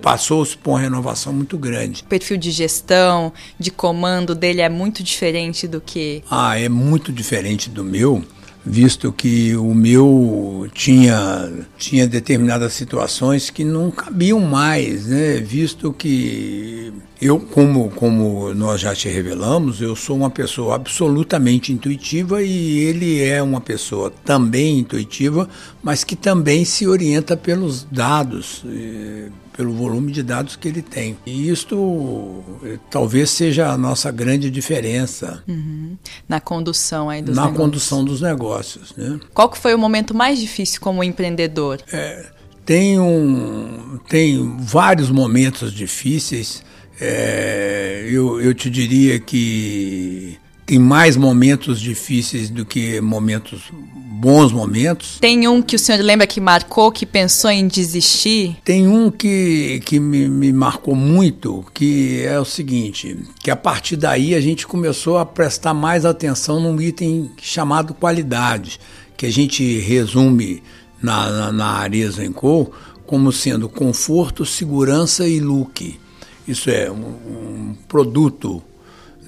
passou-se 0.00 0.56
por 0.56 0.72
uma 0.72 0.80
renovação 0.80 1.32
muito 1.32 1.58
grande. 1.58 2.02
O 2.02 2.06
perfil 2.06 2.36
de 2.36 2.50
gestão, 2.50 3.32
de 3.58 3.70
comando 3.70 4.34
dele 4.34 4.60
é 4.60 4.68
muito 4.68 5.02
diferente 5.02 5.66
do 5.66 5.80
que. 5.80 6.22
Ah, 6.30 6.58
é 6.58 6.68
muito 6.68 7.12
diferente 7.12 7.68
do 7.68 7.84
meu 7.84 8.24
visto 8.68 9.10
que 9.10 9.56
o 9.56 9.74
meu 9.74 10.68
tinha, 10.74 11.50
tinha 11.78 12.06
determinadas 12.06 12.74
situações 12.74 13.48
que 13.48 13.64
não 13.64 13.90
cabiam 13.90 14.38
mais, 14.40 15.06
né? 15.06 15.38
visto 15.38 15.90
que 15.90 16.92
eu, 17.20 17.40
como, 17.40 17.88
como 17.90 18.52
nós 18.52 18.82
já 18.82 18.94
te 18.94 19.08
revelamos, 19.08 19.80
eu 19.80 19.96
sou 19.96 20.16
uma 20.16 20.28
pessoa 20.28 20.74
absolutamente 20.74 21.72
intuitiva 21.72 22.42
e 22.42 22.78
ele 22.80 23.22
é 23.22 23.42
uma 23.42 23.60
pessoa 23.60 24.12
também 24.24 24.80
intuitiva, 24.80 25.48
mas 25.82 26.04
que 26.04 26.14
também 26.14 26.64
se 26.64 26.86
orienta 26.86 27.36
pelos 27.36 27.84
dados, 27.90 28.62
eh, 28.66 29.30
pelo 29.58 29.72
volume 29.72 30.12
de 30.12 30.22
dados 30.22 30.54
que 30.54 30.68
ele 30.68 30.80
tem. 30.80 31.18
E 31.26 31.50
isto 31.50 32.44
eh, 32.62 32.78
talvez 32.88 33.28
seja 33.28 33.72
a 33.72 33.76
nossa 33.76 34.08
grande 34.12 34.52
diferença. 34.52 35.42
Uhum. 35.48 35.96
Na 36.28 36.40
condução 36.40 37.10
aí 37.10 37.20
dos 37.20 37.34
Na 37.34 37.46
negócios. 37.46 37.64
condução 37.64 38.04
dos 38.04 38.20
negócios. 38.20 38.94
Né? 38.96 39.18
Qual 39.34 39.48
que 39.48 39.58
foi 39.58 39.74
o 39.74 39.78
momento 39.78 40.14
mais 40.14 40.38
difícil 40.38 40.80
como 40.80 41.02
empreendedor? 41.02 41.80
É, 41.92 42.26
tem, 42.64 43.00
um, 43.00 43.98
tem 44.08 44.56
vários 44.60 45.10
momentos 45.10 45.72
difíceis. 45.72 46.62
É, 47.00 48.06
eu, 48.08 48.40
eu 48.40 48.54
te 48.54 48.70
diria 48.70 49.18
que 49.18 50.38
tem 50.68 50.78
mais 50.78 51.16
momentos 51.16 51.80
difíceis 51.80 52.50
do 52.50 52.62
que 52.62 53.00
momentos 53.00 53.72
bons 53.72 54.52
momentos. 54.52 55.16
Tem 55.18 55.48
um 55.48 55.62
que 55.62 55.76
o 55.76 55.78
senhor 55.78 56.02
lembra 56.02 56.26
que 56.26 56.42
marcou, 56.42 56.92
que 56.92 57.06
pensou 57.06 57.50
em 57.50 57.66
desistir? 57.66 58.54
Tem 58.62 58.86
um 58.86 59.10
que, 59.10 59.80
que 59.86 59.98
me, 59.98 60.28
me 60.28 60.52
marcou 60.52 60.94
muito, 60.94 61.64
que 61.72 62.22
é 62.22 62.38
o 62.38 62.44
seguinte, 62.44 63.16
que 63.42 63.50
a 63.50 63.56
partir 63.56 63.96
daí 63.96 64.34
a 64.34 64.40
gente 64.42 64.66
começou 64.66 65.16
a 65.16 65.24
prestar 65.24 65.72
mais 65.72 66.04
atenção 66.04 66.60
num 66.60 66.78
item 66.78 67.30
chamado 67.40 67.94
qualidade, 67.94 68.78
que 69.16 69.24
a 69.24 69.32
gente 69.32 69.78
resume 69.78 70.62
na, 71.02 71.30
na, 71.30 71.52
na 71.52 71.66
Arezzo 71.78 72.30
Co 72.32 72.70
como 73.06 73.32
sendo 73.32 73.70
conforto, 73.70 74.44
segurança 74.44 75.26
e 75.26 75.40
look. 75.40 75.98
Isso 76.46 76.68
é 76.68 76.90
um, 76.90 77.06
um 77.06 77.76
produto 77.88 78.62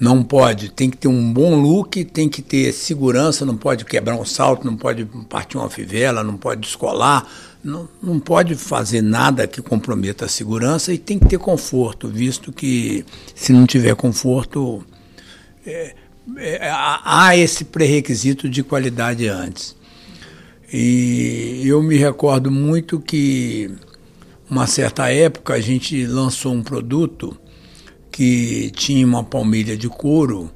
não 0.01 0.23
pode, 0.23 0.71
tem 0.71 0.89
que 0.89 0.97
ter 0.97 1.07
um 1.07 1.31
bom 1.31 1.53
look, 1.61 2.03
tem 2.05 2.27
que 2.27 2.41
ter 2.41 2.73
segurança, 2.73 3.45
não 3.45 3.55
pode 3.55 3.85
quebrar 3.85 4.15
um 4.15 4.25
salto, 4.25 4.65
não 4.65 4.75
pode 4.75 5.05
partir 5.29 5.57
uma 5.57 5.69
fivela, 5.69 6.23
não 6.23 6.37
pode 6.37 6.61
descolar, 6.61 7.27
não, 7.63 7.87
não 8.01 8.19
pode 8.19 8.55
fazer 8.55 9.03
nada 9.03 9.45
que 9.45 9.61
comprometa 9.61 10.25
a 10.25 10.27
segurança 10.27 10.91
e 10.91 10.97
tem 10.97 11.19
que 11.19 11.27
ter 11.27 11.37
conforto, 11.37 12.07
visto 12.07 12.51
que 12.51 13.05
se 13.35 13.53
não 13.53 13.67
tiver 13.67 13.93
conforto, 13.93 14.83
é, 15.63 15.93
é, 16.35 16.71
há 16.71 17.37
esse 17.37 17.63
pré-requisito 17.65 18.49
de 18.49 18.63
qualidade 18.63 19.27
antes. 19.27 19.75
E 20.73 21.61
eu 21.63 21.83
me 21.83 21.95
recordo 21.95 22.49
muito 22.49 22.99
que, 22.99 23.69
uma 24.49 24.65
certa 24.65 25.11
época, 25.11 25.53
a 25.53 25.61
gente 25.61 26.07
lançou 26.07 26.53
um 26.53 26.63
produto 26.63 27.37
que 28.11 28.71
tinha 28.75 29.05
uma 29.05 29.23
palmilha 29.23 29.77
de 29.77 29.87
couro 29.87 30.51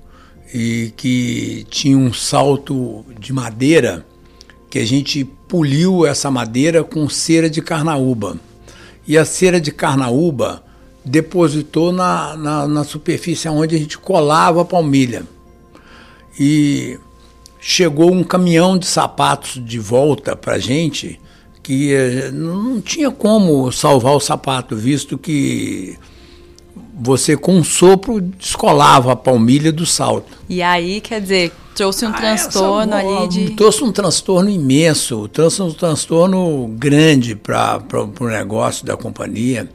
e 0.53 0.93
que 0.95 1.65
tinha 1.69 1.97
um 1.97 2.13
salto 2.13 3.05
de 3.19 3.31
madeira 3.31 4.05
que 4.69 4.79
a 4.79 4.85
gente 4.85 5.23
poliu 5.47 6.05
essa 6.05 6.29
madeira 6.29 6.83
com 6.83 7.07
cera 7.07 7.49
de 7.49 7.61
carnaúba. 7.61 8.37
E 9.07 9.17
a 9.17 9.23
cera 9.23 9.61
de 9.61 9.71
carnaúba 9.71 10.63
depositou 11.05 11.91
na, 11.91 12.35
na, 12.35 12.67
na 12.67 12.83
superfície 12.83 13.47
onde 13.47 13.75
a 13.75 13.79
gente 13.79 13.97
colava 13.97 14.61
a 14.61 14.65
palmilha. 14.65 15.23
E 16.37 16.99
chegou 17.59 18.11
um 18.11 18.23
caminhão 18.23 18.77
de 18.77 18.85
sapatos 18.85 19.63
de 19.63 19.79
volta 19.79 20.35
para 20.35 20.55
a 20.55 20.59
gente 20.59 21.19
que 21.63 21.93
eh, 21.93 22.29
não 22.31 22.79
tinha 22.81 23.09
como 23.09 23.71
salvar 23.71 24.13
o 24.13 24.19
sapato, 24.19 24.75
visto 24.75 25.17
que 25.17 25.97
você 26.97 27.35
com 27.35 27.55
um 27.55 27.63
sopro 27.63 28.21
descolava 28.21 29.11
a 29.11 29.15
palmilha 29.15 29.71
do 29.71 29.85
salto. 29.85 30.37
E 30.47 30.61
aí, 30.61 31.01
quer 31.01 31.19
dizer, 31.19 31.51
trouxe 31.75 32.05
um 32.05 32.09
ah, 32.09 32.13
transtorno 32.13 32.95
essa, 32.95 33.07
ali 33.07 33.27
de. 33.27 33.49
Trouxe 33.51 33.83
um 33.83 33.91
transtorno 33.91 34.49
imenso, 34.49 35.27
trouxe 35.27 35.61
um 35.61 35.71
transtorno 35.73 36.67
grande 36.77 37.35
para 37.35 37.81
o 38.19 38.27
negócio 38.27 38.85
da 38.85 38.95
companhia. 38.95 39.69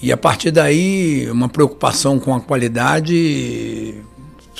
E 0.00 0.12
a 0.12 0.16
partir 0.16 0.50
daí, 0.50 1.28
uma 1.30 1.48
preocupação 1.48 2.18
com 2.18 2.34
a 2.34 2.40
qualidade 2.40 3.94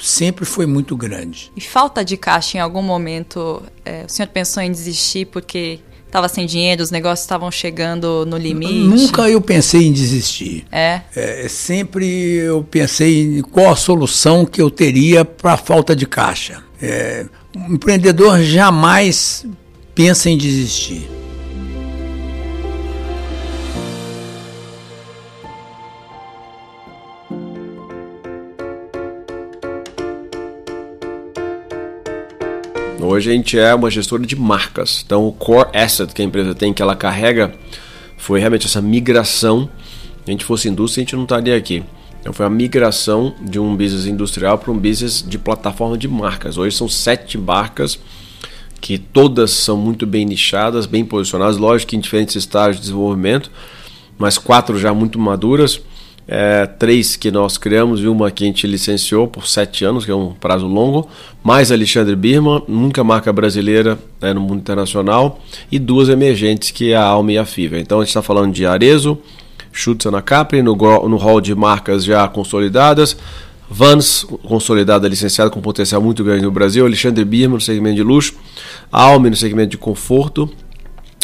sempre 0.01 0.45
foi 0.45 0.67
muito 0.67 0.97
grande. 0.97 1.53
E 1.57 1.61
falta 1.61 2.05
de 2.05 2.17
caixa 2.17 2.59
em 2.59 2.61
algum 2.61 2.83
momento, 2.83 3.63
é, 3.85 4.05
o 4.05 4.09
senhor 4.09 4.29
pensou 4.29 4.63
em 4.63 4.71
desistir 4.71 5.27
porque 5.27 5.81
estava 6.13 6.29
sem 6.29 6.45
dinheiro, 6.45 6.83
os 6.83 6.91
negócios 6.91 7.25
estavam 7.25 7.51
chegando 7.51 8.27
no 8.27 8.37
limite? 8.37 8.73
Nunca 8.73 9.31
eu 9.31 9.41
pensei 9.41 9.87
em 9.87 9.93
desistir. 9.93 10.67
É? 10.71 11.01
é 11.17 11.49
sempre 11.49 12.07
eu 12.07 12.63
pensei 12.63 13.39
em 13.39 13.41
qual 13.41 13.73
a 13.73 13.77
solução 13.77 14.45
que 14.45 14.61
eu 14.61 14.71
teria 14.71 15.25
para 15.25 15.55
a 15.55 15.57
falta 15.57 15.97
de 15.97 16.07
caixa. 16.07 16.63
É, 16.81 17.25
um 17.57 17.75
empreendedor 17.75 18.43
jamais 18.43 19.47
pensa 19.95 20.29
em 20.29 20.37
desistir. 20.37 21.09
Hoje 33.05 33.31
a 33.31 33.35
gente 33.35 33.59
é 33.59 33.75
uma 33.75 33.91
gestora 33.91 34.25
de 34.25 34.37
marcas. 34.37 35.03
Então 35.05 35.27
o 35.27 35.33
core 35.33 35.77
asset 35.77 36.15
que 36.15 36.23
a 36.23 36.25
empresa 36.25 36.55
tem, 36.55 36.73
que 36.73 36.81
ela 36.81 36.95
carrega, 36.95 37.53
foi 38.17 38.39
realmente 38.39 38.67
essa 38.67 38.81
migração. 38.81 39.69
Se 40.25 40.29
a 40.29 40.31
gente 40.31 40.45
fosse 40.45 40.69
indústria, 40.69 41.03
a 41.03 41.05
gente 41.05 41.17
não 41.17 41.25
estaria 41.25 41.57
aqui. 41.57 41.83
Então 42.21 42.33
foi 42.33 42.47
a 42.47 42.51
migração 42.51 43.35
de 43.41 43.59
um 43.59 43.77
business 43.77 44.07
industrial 44.07 44.57
para 44.57 44.71
um 44.71 44.79
business 44.79 45.25
de 45.27 45.37
plataforma 45.37 45.99
de 45.99 46.07
marcas. 46.07 46.57
Hoje 46.57 46.77
são 46.77 46.89
sete 46.89 47.37
marcas 47.37 47.99
que 48.81 48.99
todas 48.99 49.51
são 49.51 49.77
muito 49.77 50.07
bem 50.07 50.25
nichadas, 50.25 50.87
bem 50.87 51.05
posicionadas, 51.05 51.57
lógico 51.57 51.91
que 51.91 51.97
em 51.97 52.01
diferentes 52.01 52.37
estágios 52.37 52.77
de 52.77 52.83
desenvolvimento, 52.83 53.51
mas 54.17 54.39
quatro 54.39 54.79
já 54.79 54.95
muito 54.95 55.19
maduras 55.19 55.81
é, 56.27 56.67
três 56.67 57.17
que 57.17 57.31
nós 57.31 57.59
criamos 57.59 58.01
e 58.01 58.07
uma 58.07 58.31
que 58.31 58.45
a 58.45 58.47
gente 58.47 58.67
licenciou 58.67 59.27
por 59.27 59.47
sete 59.47 59.85
anos, 59.85 60.05
que 60.05 60.11
é 60.11 60.15
um 60.15 60.33
prazo 60.33 60.67
longo, 60.67 61.09
mais 61.43 61.73
Alexandre 61.73 62.15
Birman, 62.15 62.63
nunca 62.69 63.03
marca 63.03 63.33
brasileira 63.33 63.99
né, 64.21 64.33
no 64.33 64.41
mundo 64.41 64.61
internacional, 64.61 65.41
e 65.71 65.79
duas 65.79 66.09
emergentes, 66.09 66.71
que 66.71 66.93
é 66.93 66.97
a 66.97 67.05
Alma 67.05 67.33
e 67.33 67.39
a 67.39 67.45
FIVA. 67.45 67.79
Então 67.79 67.99
a 67.99 68.03
gente 68.03 68.11
está 68.11 68.23
falando 68.23 68.53
de 68.53 68.65
Arezo, 68.65 69.19
Schutz 69.73 70.05
na 70.07 70.23
Capri, 70.23 70.63
no, 70.63 70.77
no 70.77 71.17
hall 71.17 71.41
de 71.41 71.55
marcas 71.55 72.05
já 72.05 72.27
consolidadas, 72.29 73.17
Vans, 73.75 74.27
consolidada, 74.43 75.09
licenciada 75.09 75.51
com 75.51 75.59
potencial 75.63 76.03
muito 76.03 76.23
grande 76.23 76.43
no 76.43 76.51
Brasil, 76.51 76.85
Alexandre 76.85 77.25
Birman 77.25 77.55
no 77.55 77.61
segmento 77.61 77.97
de 77.97 78.03
luxo, 78.03 78.35
Alme 78.91 79.31
no 79.31 79.37
segmento 79.37 79.71
de 79.71 79.79
conforto, 79.79 80.51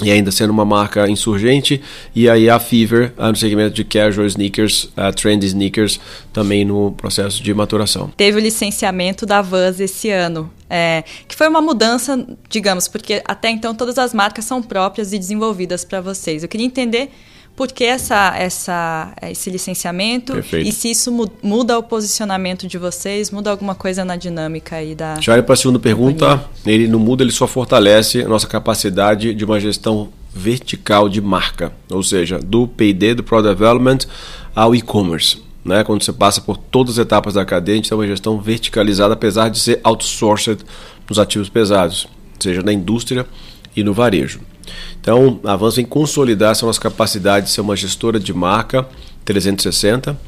e 0.02 0.10
ainda 0.10 0.30
sendo 0.30 0.50
uma 0.50 0.64
marca 0.64 1.08
insurgente, 1.08 1.80
e 2.14 2.28
aí 2.28 2.48
a 2.48 2.58
Fever 2.58 3.12
no 3.16 3.36
segmento 3.36 3.74
de 3.74 3.84
casual 3.84 4.26
sneakers, 4.26 4.84
uh, 4.84 5.12
trendy 5.14 5.46
sneakers, 5.46 6.00
também 6.32 6.64
no 6.64 6.92
processo 6.92 7.42
de 7.42 7.52
maturação. 7.52 8.10
Teve 8.16 8.38
o 8.38 8.40
licenciamento 8.40 9.26
da 9.26 9.42
Vans 9.42 9.80
esse 9.80 10.10
ano, 10.10 10.50
é, 10.68 11.04
que 11.26 11.34
foi 11.34 11.48
uma 11.48 11.60
mudança, 11.60 12.26
digamos, 12.48 12.88
porque 12.88 13.22
até 13.24 13.50
então 13.50 13.74
todas 13.74 13.98
as 13.98 14.12
marcas 14.14 14.44
são 14.44 14.62
próprias 14.62 15.12
e 15.12 15.18
desenvolvidas 15.18 15.84
para 15.84 16.00
vocês. 16.00 16.42
Eu 16.42 16.48
queria 16.48 16.66
entender 16.66 17.10
por 17.58 17.72
que 17.72 17.82
essa, 17.82 18.36
essa, 18.38 19.12
esse 19.20 19.50
licenciamento 19.50 20.32
Perfeito. 20.32 20.68
e 20.68 20.70
se 20.70 20.92
isso 20.92 21.10
muda 21.42 21.76
o 21.76 21.82
posicionamento 21.82 22.68
de 22.68 22.78
vocês, 22.78 23.32
muda 23.32 23.50
alguma 23.50 23.74
coisa 23.74 24.04
na 24.04 24.14
dinâmica 24.14 24.76
aí 24.76 24.94
da. 24.94 25.20
Já 25.20 25.42
para 25.42 25.54
a 25.54 25.56
segunda 25.56 25.80
pergunta, 25.80 26.48
ele 26.64 26.86
não 26.86 27.00
muda, 27.00 27.24
ele 27.24 27.32
só 27.32 27.48
fortalece 27.48 28.22
a 28.22 28.28
nossa 28.28 28.46
capacidade 28.46 29.34
de 29.34 29.44
uma 29.44 29.58
gestão 29.58 30.08
vertical 30.32 31.08
de 31.08 31.20
marca, 31.20 31.72
ou 31.90 32.00
seja, 32.00 32.38
do 32.38 32.68
P&D, 32.68 33.14
do 33.14 33.24
Product 33.24 33.52
Development 33.52 33.98
ao 34.54 34.72
e-commerce. 34.72 35.42
Né? 35.64 35.82
Quando 35.82 36.04
você 36.04 36.12
passa 36.12 36.40
por 36.40 36.56
todas 36.56 36.96
as 36.96 36.98
etapas 37.04 37.34
da 37.34 37.44
cadeia, 37.44 37.74
a 37.74 37.76
gente 37.78 37.88
tem 37.88 37.98
uma 37.98 38.06
gestão 38.06 38.40
verticalizada, 38.40 39.14
apesar 39.14 39.48
de 39.48 39.58
ser 39.58 39.80
outsourced 39.82 40.64
nos 41.10 41.18
ativos 41.18 41.48
pesados, 41.48 42.06
seja 42.38 42.62
na 42.62 42.72
indústria 42.72 43.26
e 43.74 43.82
no 43.82 43.92
varejo. 43.92 44.38
Então, 45.00 45.40
a 45.44 45.52
Avanço 45.52 45.76
vem 45.76 45.84
consolidar 45.84 46.52
essa 46.52 46.66
nossa 46.66 46.80
capacidade 46.80 47.46
de 47.46 47.52
ser 47.52 47.60
uma 47.60 47.76
gestora 47.76 48.18
de 48.20 48.32
marca 48.32 48.86
360 49.24 50.18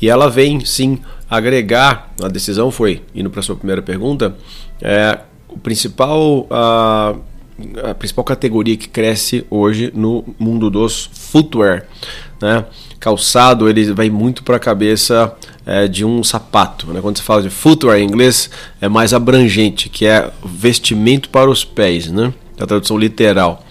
e 0.00 0.08
ela 0.08 0.30
vem 0.30 0.64
sim 0.64 0.98
agregar. 1.28 2.12
A 2.22 2.28
decisão 2.28 2.70
foi, 2.70 3.02
indo 3.14 3.30
para 3.30 3.40
a 3.40 3.42
sua 3.42 3.56
primeira 3.56 3.82
pergunta, 3.82 4.36
é, 4.80 5.20
o 5.48 5.58
principal. 5.58 6.46
A, 6.50 7.14
a 7.90 7.94
principal 7.94 8.22
categoria 8.22 8.76
que 8.76 8.86
cresce 8.86 9.46
hoje 9.48 9.90
no 9.94 10.22
mundo 10.38 10.68
dos 10.68 11.08
footwear, 11.14 11.86
né? 12.40 12.66
Calçado 13.00 13.66
ele 13.66 13.94
vai 13.94 14.10
muito 14.10 14.42
para 14.42 14.56
a 14.56 14.60
cabeça 14.60 15.34
é, 15.64 15.88
de 15.88 16.04
um 16.04 16.22
sapato, 16.22 16.92
né? 16.92 17.00
Quando 17.00 17.16
você 17.16 17.22
fala 17.22 17.40
de 17.40 17.48
footwear 17.48 17.98
em 17.98 18.04
inglês 18.04 18.50
é 18.78 18.90
mais 18.90 19.14
abrangente, 19.14 19.88
que 19.88 20.04
é 20.04 20.30
vestimento 20.44 21.30
para 21.30 21.48
os 21.48 21.64
pés, 21.64 22.10
né? 22.10 22.32
A 22.60 22.66
tradução 22.66 22.98
literal 22.98 23.65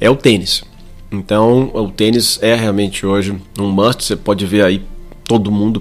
é 0.00 0.10
o 0.10 0.16
tênis. 0.16 0.62
Então, 1.10 1.70
o 1.72 1.90
tênis 1.90 2.38
é 2.42 2.54
realmente 2.54 3.06
hoje 3.06 3.36
um 3.58 3.68
must. 3.70 4.04
Você 4.04 4.16
pode 4.16 4.44
ver 4.44 4.64
aí 4.64 4.82
todo 5.24 5.50
mundo, 5.50 5.80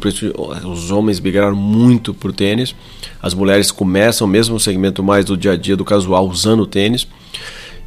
os 0.66 0.92
homens 0.92 1.20
migraram 1.20 1.56
muito 1.56 2.16
o 2.24 2.34
tênis. 2.34 2.76
As 3.22 3.34
mulheres 3.34 3.72
começam, 3.72 4.28
mesmo 4.28 4.56
no 4.56 4.60
segmento 4.60 5.04
mais 5.04 5.26
do 5.26 5.38
dia 5.38 5.52
a 5.54 5.56
dia, 5.56 5.76
do 5.76 5.86
casual, 5.86 6.28
usando 6.28 6.62
o 6.62 6.68
tênis. 6.68 7.08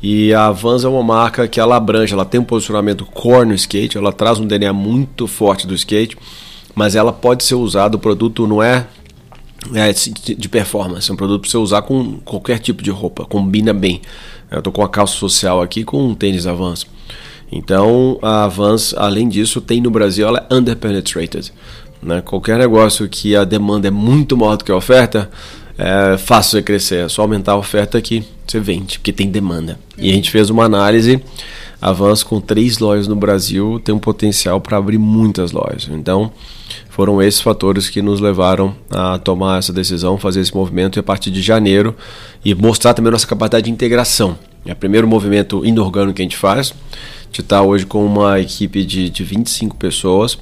E 0.00 0.32
a 0.32 0.50
Vans 0.50 0.84
é 0.84 0.88
uma 0.88 1.02
marca 1.02 1.48
que 1.48 1.58
ela 1.58 1.76
abrange, 1.76 2.12
ela 2.12 2.24
tem 2.24 2.40
um 2.40 2.44
posicionamento 2.44 3.04
core 3.04 3.48
no 3.48 3.54
skate, 3.54 3.98
ela 3.98 4.12
traz 4.12 4.38
um 4.38 4.46
DNA 4.46 4.72
muito 4.72 5.26
forte 5.26 5.66
do 5.66 5.74
skate, 5.74 6.16
mas 6.74 6.94
ela 6.94 7.12
pode 7.12 7.42
ser 7.42 7.56
usada, 7.56 7.96
o 7.96 7.98
produto 7.98 8.46
não 8.46 8.62
é, 8.62 8.86
é 9.74 9.92
de 9.92 10.48
performance, 10.48 11.10
é 11.10 11.14
um 11.14 11.16
produto 11.16 11.42
para 11.42 11.50
você 11.50 11.56
usar 11.56 11.82
com 11.82 12.20
qualquer 12.24 12.60
tipo 12.60 12.80
de 12.80 12.90
roupa, 12.90 13.24
combina 13.24 13.72
bem. 13.72 14.00
Eu 14.50 14.62
tô 14.62 14.72
com 14.72 14.82
a 14.82 14.88
calça 14.88 15.14
social 15.14 15.60
aqui 15.60 15.84
com 15.84 16.02
um 16.02 16.14
tênis 16.14 16.46
Avans. 16.46 16.86
Então 17.50 18.18
a 18.22 18.44
Avans, 18.44 18.94
além 18.96 19.28
disso, 19.28 19.60
tem 19.60 19.80
no 19.80 19.90
Brasil, 19.90 20.26
ela 20.26 20.46
é 20.48 20.54
underpenetrated. 20.54 21.52
Né? 22.02 22.20
Qualquer 22.20 22.58
negócio 22.58 23.08
que 23.08 23.34
a 23.34 23.44
demanda 23.44 23.88
é 23.88 23.90
muito 23.90 24.36
maior 24.36 24.56
do 24.56 24.64
que 24.64 24.72
a 24.72 24.76
oferta, 24.76 25.30
é 25.76 26.16
fácil 26.18 26.58
de 26.58 26.64
crescer. 26.64 27.06
É 27.06 27.08
só 27.08 27.22
aumentar 27.22 27.52
a 27.52 27.56
oferta 27.56 27.96
aqui, 27.96 28.24
você 28.46 28.58
vende, 28.58 28.98
porque 28.98 29.12
tem 29.12 29.30
demanda. 29.30 29.78
E 29.96 30.10
a 30.10 30.14
gente 30.14 30.30
fez 30.30 30.50
uma 30.50 30.64
análise. 30.64 31.22
Avans 31.80 32.22
com 32.22 32.40
três 32.40 32.78
lojas 32.78 33.06
no 33.06 33.14
Brasil 33.14 33.80
tem 33.84 33.94
um 33.94 33.98
potencial 33.98 34.60
para 34.60 34.76
abrir 34.76 34.98
muitas 34.98 35.52
lojas. 35.52 35.88
Então, 35.90 36.32
foram 36.90 37.22
esses 37.22 37.40
fatores 37.40 37.88
que 37.88 38.02
nos 38.02 38.20
levaram 38.20 38.74
a 38.90 39.18
tomar 39.18 39.58
essa 39.58 39.72
decisão, 39.72 40.18
fazer 40.18 40.40
esse 40.40 40.54
movimento 40.54 40.98
e 40.98 41.00
a 41.00 41.02
partir 41.02 41.30
de 41.30 41.40
janeiro 41.40 41.94
e 42.44 42.54
mostrar 42.54 42.94
também 42.94 43.08
a 43.08 43.12
nossa 43.12 43.26
capacidade 43.26 43.66
de 43.66 43.70
integração. 43.70 44.36
É 44.66 44.72
o 44.72 44.76
primeiro 44.76 45.06
movimento 45.06 45.64
inorgânico 45.64 46.14
que 46.14 46.22
a 46.22 46.24
gente 46.24 46.36
faz. 46.36 46.72
A 46.92 47.24
gente 47.26 47.40
está 47.40 47.62
hoje 47.62 47.86
com 47.86 48.04
uma 48.04 48.40
equipe 48.40 48.84
de, 48.84 49.10
de 49.10 49.24
25 49.24 49.76
pessoas 49.76 50.38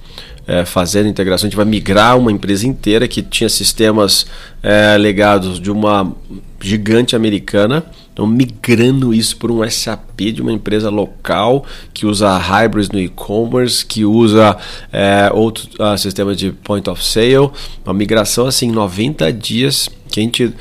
é, 0.47 0.65
fazendo 0.65 1.09
integração. 1.09 1.47
A 1.47 1.51
gente 1.51 1.57
vai 1.57 1.65
migrar 1.65 2.17
uma 2.19 2.33
empresa 2.33 2.67
inteira 2.67 3.07
que 3.09 3.23
tinha 3.23 3.49
sistemas 3.49 4.27
é, 4.63 4.97
legados 4.97 5.61
de 5.61 5.71
uma 5.71 6.13
gigante 6.61 7.15
americana 7.15 7.85
então, 8.17 8.27
migrando 8.27 9.13
isso 9.13 9.37
por 9.37 9.51
um 9.51 9.71
SAP 9.71 10.33
de 10.33 10.41
uma 10.41 10.51
empresa 10.51 10.89
local 10.89 11.67
que 11.93 12.07
usa 12.07 12.35
Hybris 12.39 12.89
no 12.89 12.99
e-commerce, 12.99 13.85
que 13.85 14.07
usa 14.07 14.57
é, 14.91 15.31
outro 15.35 15.69
uh, 15.79 15.99
sistema 15.99 16.35
de 16.35 16.51
point 16.51 16.89
of 16.89 17.05
sale, 17.05 17.51
uma 17.85 17.93
migração 17.93 18.47
assim, 18.47 18.71
90 18.71 19.31
dias 19.35 19.91
que 20.11 20.19
a 20.19 20.23
gente 20.23 20.55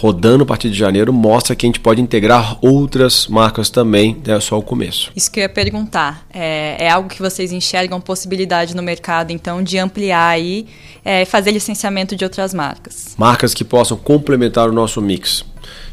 rodando 0.00 0.44
a 0.44 0.46
partir 0.46 0.70
de 0.70 0.78
janeiro 0.78 1.12
mostra 1.12 1.54
que 1.54 1.66
a 1.66 1.68
gente 1.68 1.78
pode 1.78 2.00
integrar 2.00 2.56
outras 2.62 3.26
marcas 3.26 3.68
também, 3.68 4.16
é 4.26 4.40
só 4.40 4.58
o 4.58 4.62
começo. 4.62 5.12
Isso 5.14 5.30
que 5.30 5.40
eu 5.40 5.42
ia 5.42 5.48
perguntar. 5.48 6.26
É, 6.32 6.86
é 6.86 6.90
algo 6.90 7.06
que 7.06 7.20
vocês 7.20 7.52
enxergam 7.52 8.00
possibilidade 8.00 8.74
no 8.74 8.82
mercado, 8.82 9.30
então, 9.30 9.62
de 9.62 9.76
ampliar 9.78 10.28
aí, 10.28 10.66
é, 11.04 11.26
fazer 11.26 11.50
licenciamento 11.50 12.16
de 12.16 12.24
outras 12.24 12.54
marcas? 12.54 13.14
Marcas 13.18 13.52
que 13.52 13.62
possam 13.62 13.98
complementar 13.98 14.70
o 14.70 14.72
nosso 14.72 15.02
mix 15.02 15.44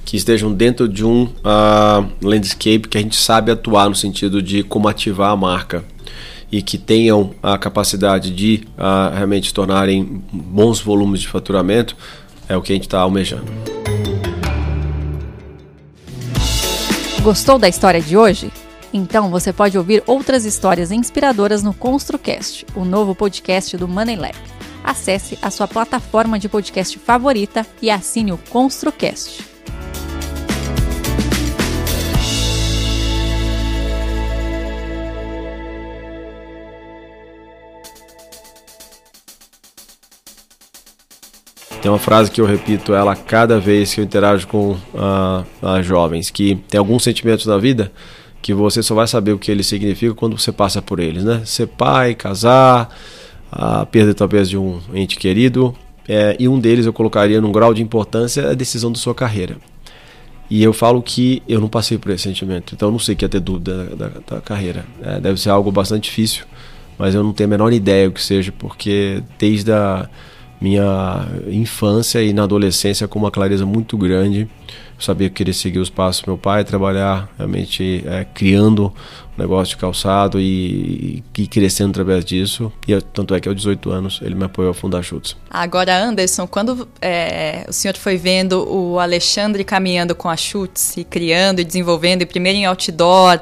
que 0.06 0.16
estejam 0.16 0.54
dentro 0.54 0.88
de 0.88 1.04
um 1.04 1.24
uh, 1.24 2.10
landscape 2.22 2.88
que 2.88 2.98
a 2.98 3.02
gente 3.02 3.18
sabe 3.18 3.52
atuar 3.52 3.90
no 3.90 3.96
sentido 3.96 4.42
de 4.42 4.64
como 4.64 4.88
ativar 4.88 5.32
a 5.32 5.36
marca 5.36 5.84
e 6.50 6.62
que 6.62 6.78
tenham 6.78 7.32
a 7.44 7.58
capacidade 7.58 8.32
de 8.32 8.66
uh, 8.78 9.14
realmente 9.14 9.54
tornarem 9.54 10.24
bons 10.32 10.80
volumes 10.80 11.20
de 11.20 11.28
faturamento 11.28 11.94
é 12.48 12.56
o 12.56 12.62
que 12.62 12.72
a 12.72 12.76
gente 12.76 12.88
está 12.88 13.00
almejando. 13.00 13.87
Gostou 17.28 17.60
da 17.60 17.68
história 17.68 18.00
de 18.00 18.16
hoje? 18.16 18.50
Então 18.94 19.30
você 19.30 19.52
pode 19.52 19.78
ouvir 19.78 20.02
outras 20.08 20.46
histórias 20.46 20.94
inspiradoras 20.94 21.62
no 21.62 21.74
ConstruCast, 21.74 22.66
o 22.74 22.86
novo 22.86 23.14
podcast 23.14 23.76
do 23.76 23.86
Money 23.86 24.16
Lab. 24.16 24.38
Acesse 24.82 25.38
a 25.42 25.52
sua 25.52 25.68
plataforma 25.68 26.40
de 26.40 26.48
podcast 26.48 26.98
favorita 26.98 27.68
e 27.82 27.92
assine 27.92 28.32
o 28.32 28.38
ConstruCast. 28.50 29.57
Tem 41.88 41.92
uma 41.94 42.00
frase 42.00 42.30
que 42.30 42.42
eu 42.42 42.46
repito 42.46 42.94
ela 42.94 43.16
cada 43.16 43.62
vez 43.62 43.94
que 43.94 44.02
eu 44.02 44.04
interajo 44.04 44.46
com 44.46 44.72
uh, 44.72 45.82
jovens, 45.82 46.30
que 46.30 46.56
tem 46.68 46.78
alguns 46.78 47.02
sentimentos 47.02 47.46
na 47.46 47.58
vida 47.58 47.94
que 48.42 48.54
você 48.54 48.84
só 48.84 48.94
vai 48.94 49.08
saber 49.08 49.32
o 49.32 49.40
que 49.40 49.50
eles 49.50 49.68
significam 49.68 50.14
quando 50.14 50.38
você 50.38 50.52
passa 50.52 50.82
por 50.82 51.00
eles, 51.00 51.24
né? 51.24 51.44
Ser 51.46 51.68
pai, 51.68 52.14
casar, 52.14 52.94
a 53.50 53.86
perda 53.86 54.14
talvez 54.14 54.50
de 54.50 54.58
um 54.58 54.82
ente 54.94 55.16
querido, 55.18 55.74
é, 56.10 56.36
e 56.38 56.50
um 56.50 56.60
deles 56.60 56.86
eu 56.86 56.92
colocaria 56.92 57.40
num 57.40 57.54
grau 57.54 57.74
de 57.74 57.82
importância 57.82 58.50
a 58.50 58.54
decisão 58.54 58.92
da 58.92 58.98
sua 58.98 59.16
carreira. 59.16 59.56
E 60.50 60.62
eu 60.62 60.74
falo 60.74 61.02
que 61.02 61.42
eu 61.48 61.62
não 61.62 61.70
passei 61.70 61.98
por 61.98 62.12
esse 62.12 62.24
sentimento, 62.24 62.76
então 62.76 62.90
eu 62.90 62.92
não 62.92 63.00
sei 63.00 63.16
o 63.16 63.18
que 63.18 63.24
é 63.24 63.30
ter 63.30 63.40
dúvida 63.40 63.86
da, 63.86 64.10
da, 64.10 64.20
da 64.30 64.42
carreira. 64.42 64.84
É, 65.02 65.22
deve 65.22 65.40
ser 65.40 65.52
algo 65.52 65.72
bastante 65.72 66.10
difícil, 66.10 66.44
mas 67.00 67.16
eu 67.16 67.24
não 67.24 67.32
tenho 67.32 67.48
a 67.48 67.52
menor 67.52 67.72
ideia 67.72 68.10
o 68.10 68.12
que 68.12 68.22
seja, 68.22 68.52
porque 68.52 69.24
desde 69.40 69.72
a 69.72 70.10
minha 70.60 71.28
infância 71.48 72.22
e 72.22 72.34
na 72.34 72.44
adolescência 72.44 73.08
com 73.08 73.20
uma 73.20 73.32
clareza 73.32 73.66
muito 73.66 73.98
grande. 73.98 74.42
Eu 74.98 75.02
sabia 75.02 75.30
que 75.30 75.36
queria 75.36 75.54
seguir 75.54 75.78
os 75.78 75.92
passos 75.92 76.24
do 76.24 76.32
meu 76.32 76.38
pai, 76.38 76.64
trabalhar 76.64 77.30
realmente 77.38 78.04
é, 78.08 78.26
criando 78.34 78.92
um 79.38 79.42
negócio 79.42 79.76
de 79.76 79.78
calçado 79.78 80.42
e, 80.42 81.24
e, 81.38 81.48
crescendo 81.48 81.92
através 81.92 82.26
disso. 82.26 82.74
E 82.88 83.00
tanto 83.00 83.36
é 83.36 83.40
que 83.40 83.48
aos 83.48 83.56
18 83.56 83.92
anos 83.92 84.20
ele 84.24 84.34
me 84.34 84.46
apoiou 84.46 84.72
a 84.72 84.74
fundar 84.74 85.04
Chutes. 85.04 85.38
Agora, 85.52 85.96
Anderson, 86.04 86.48
quando 86.48 86.88
é, 87.00 87.64
o 87.70 87.74
senhor 87.74 87.96
foi 87.96 88.18
vendo 88.18 88.68
o 88.68 89.00
Alexandre 89.00 89.64
caminhando 89.64 90.16
com 90.16 90.28
a 90.28 90.36
Chutes 90.36 90.98
e 90.98 91.04
criando 91.04 91.60
e 91.60 91.64
desenvolvendo, 91.64 92.24
e 92.24 92.26
primeiro 92.26 92.58
em 92.58 92.66
outdoor, 92.66 93.40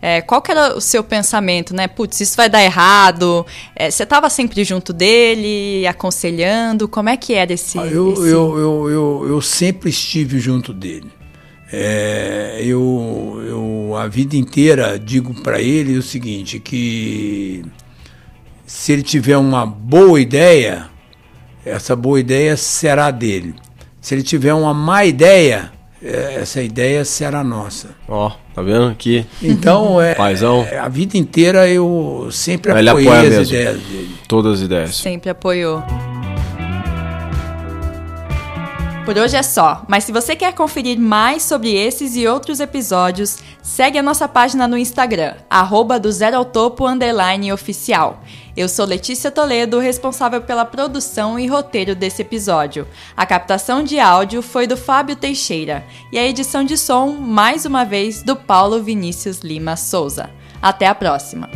é, 0.00 0.20
qual 0.20 0.40
que 0.40 0.50
era 0.52 0.76
o 0.76 0.80
seu 0.80 1.02
pensamento, 1.02 1.74
né? 1.74 1.88
Putz, 1.88 2.20
isso 2.20 2.36
vai 2.36 2.48
dar 2.48 2.62
errado. 2.62 3.44
É, 3.74 3.90
você 3.90 4.04
estava 4.04 4.30
sempre 4.30 4.62
junto 4.62 4.92
dele, 4.92 5.86
aconselhando. 5.86 6.86
Como 6.86 7.08
é 7.08 7.16
que 7.16 7.34
era 7.34 7.52
esse? 7.52 7.78
Ah, 7.78 7.86
eu, 7.86 8.12
esse... 8.12 8.22
Eu, 8.22 8.58
eu, 8.58 8.90
eu, 8.90 9.26
eu, 9.28 9.42
sempre 9.42 9.90
estive 9.90 10.38
junto 10.38 10.72
dele. 10.72 11.10
É, 11.72 12.60
eu, 12.62 13.42
eu 13.46 13.96
a 13.96 14.06
vida 14.06 14.36
inteira 14.36 14.98
digo 14.98 15.34
para 15.42 15.60
ele 15.60 15.98
o 15.98 16.02
seguinte, 16.02 16.60
que 16.60 17.62
se 18.64 18.92
ele 18.92 19.02
tiver 19.02 19.36
uma 19.36 19.66
boa 19.66 20.20
ideia, 20.20 20.88
essa 21.64 21.96
boa 21.96 22.20
ideia 22.20 22.56
será 22.56 23.10
dele. 23.10 23.54
Se 24.00 24.14
ele 24.14 24.22
tiver 24.22 24.54
uma 24.54 24.72
má 24.72 25.04
ideia, 25.04 25.72
essa 26.02 26.62
ideia 26.62 27.04
será 27.04 27.42
nossa. 27.42 27.88
Ó, 28.08 28.28
oh, 28.28 28.32
tá 28.54 28.62
vendo 28.62 28.86
aqui? 28.86 29.26
Então, 29.42 30.00
é, 30.02 30.14
Paizão. 30.14 30.66
É, 30.70 30.78
a 30.78 30.88
vida 30.88 31.16
inteira 31.16 31.68
eu 31.68 32.28
sempre 32.30 32.72
Ele 32.72 32.88
apoiei 32.88 33.08
as 33.08 33.28
mesmo. 33.28 33.42
ideias 33.54 33.80
dele. 33.80 34.16
Todas 34.28 34.58
as 34.58 34.60
ideias. 34.64 34.94
Sempre 34.96 35.30
apoiou. 35.30 35.82
Por 39.08 39.16
hoje 39.16 39.36
é 39.38 39.42
só, 39.42 39.86
mas 39.88 40.04
se 40.04 40.12
você 40.12 40.36
quer 40.36 40.52
conferir 40.52 41.00
mais 41.00 41.42
sobre 41.42 41.74
esses 41.74 42.14
e 42.14 42.26
outros 42.26 42.60
episódios, 42.60 43.38
segue 43.62 43.96
a 43.96 44.02
nossa 44.02 44.28
página 44.28 44.68
no 44.68 44.76
Instagram, 44.76 45.34
arroba 45.48 45.98
do 45.98 46.12
Zero 46.12 46.36
ao 46.36 46.44
Topo 46.44 46.84
oficial. 47.54 48.22
Eu 48.54 48.68
sou 48.68 48.84
Letícia 48.84 49.30
Toledo, 49.30 49.78
responsável 49.78 50.42
pela 50.42 50.66
produção 50.66 51.38
e 51.38 51.46
roteiro 51.46 51.94
desse 51.94 52.20
episódio. 52.20 52.86
A 53.16 53.24
captação 53.24 53.82
de 53.82 53.98
áudio 53.98 54.42
foi 54.42 54.66
do 54.66 54.76
Fábio 54.76 55.16
Teixeira 55.16 55.86
e 56.12 56.18
a 56.18 56.26
edição 56.26 56.62
de 56.62 56.76
som, 56.76 57.12
mais 57.12 57.64
uma 57.64 57.86
vez, 57.86 58.22
do 58.22 58.36
Paulo 58.36 58.82
Vinícius 58.82 59.38
Lima 59.38 59.74
Souza. 59.74 60.28
Até 60.60 60.86
a 60.86 60.94
próxima! 60.94 61.48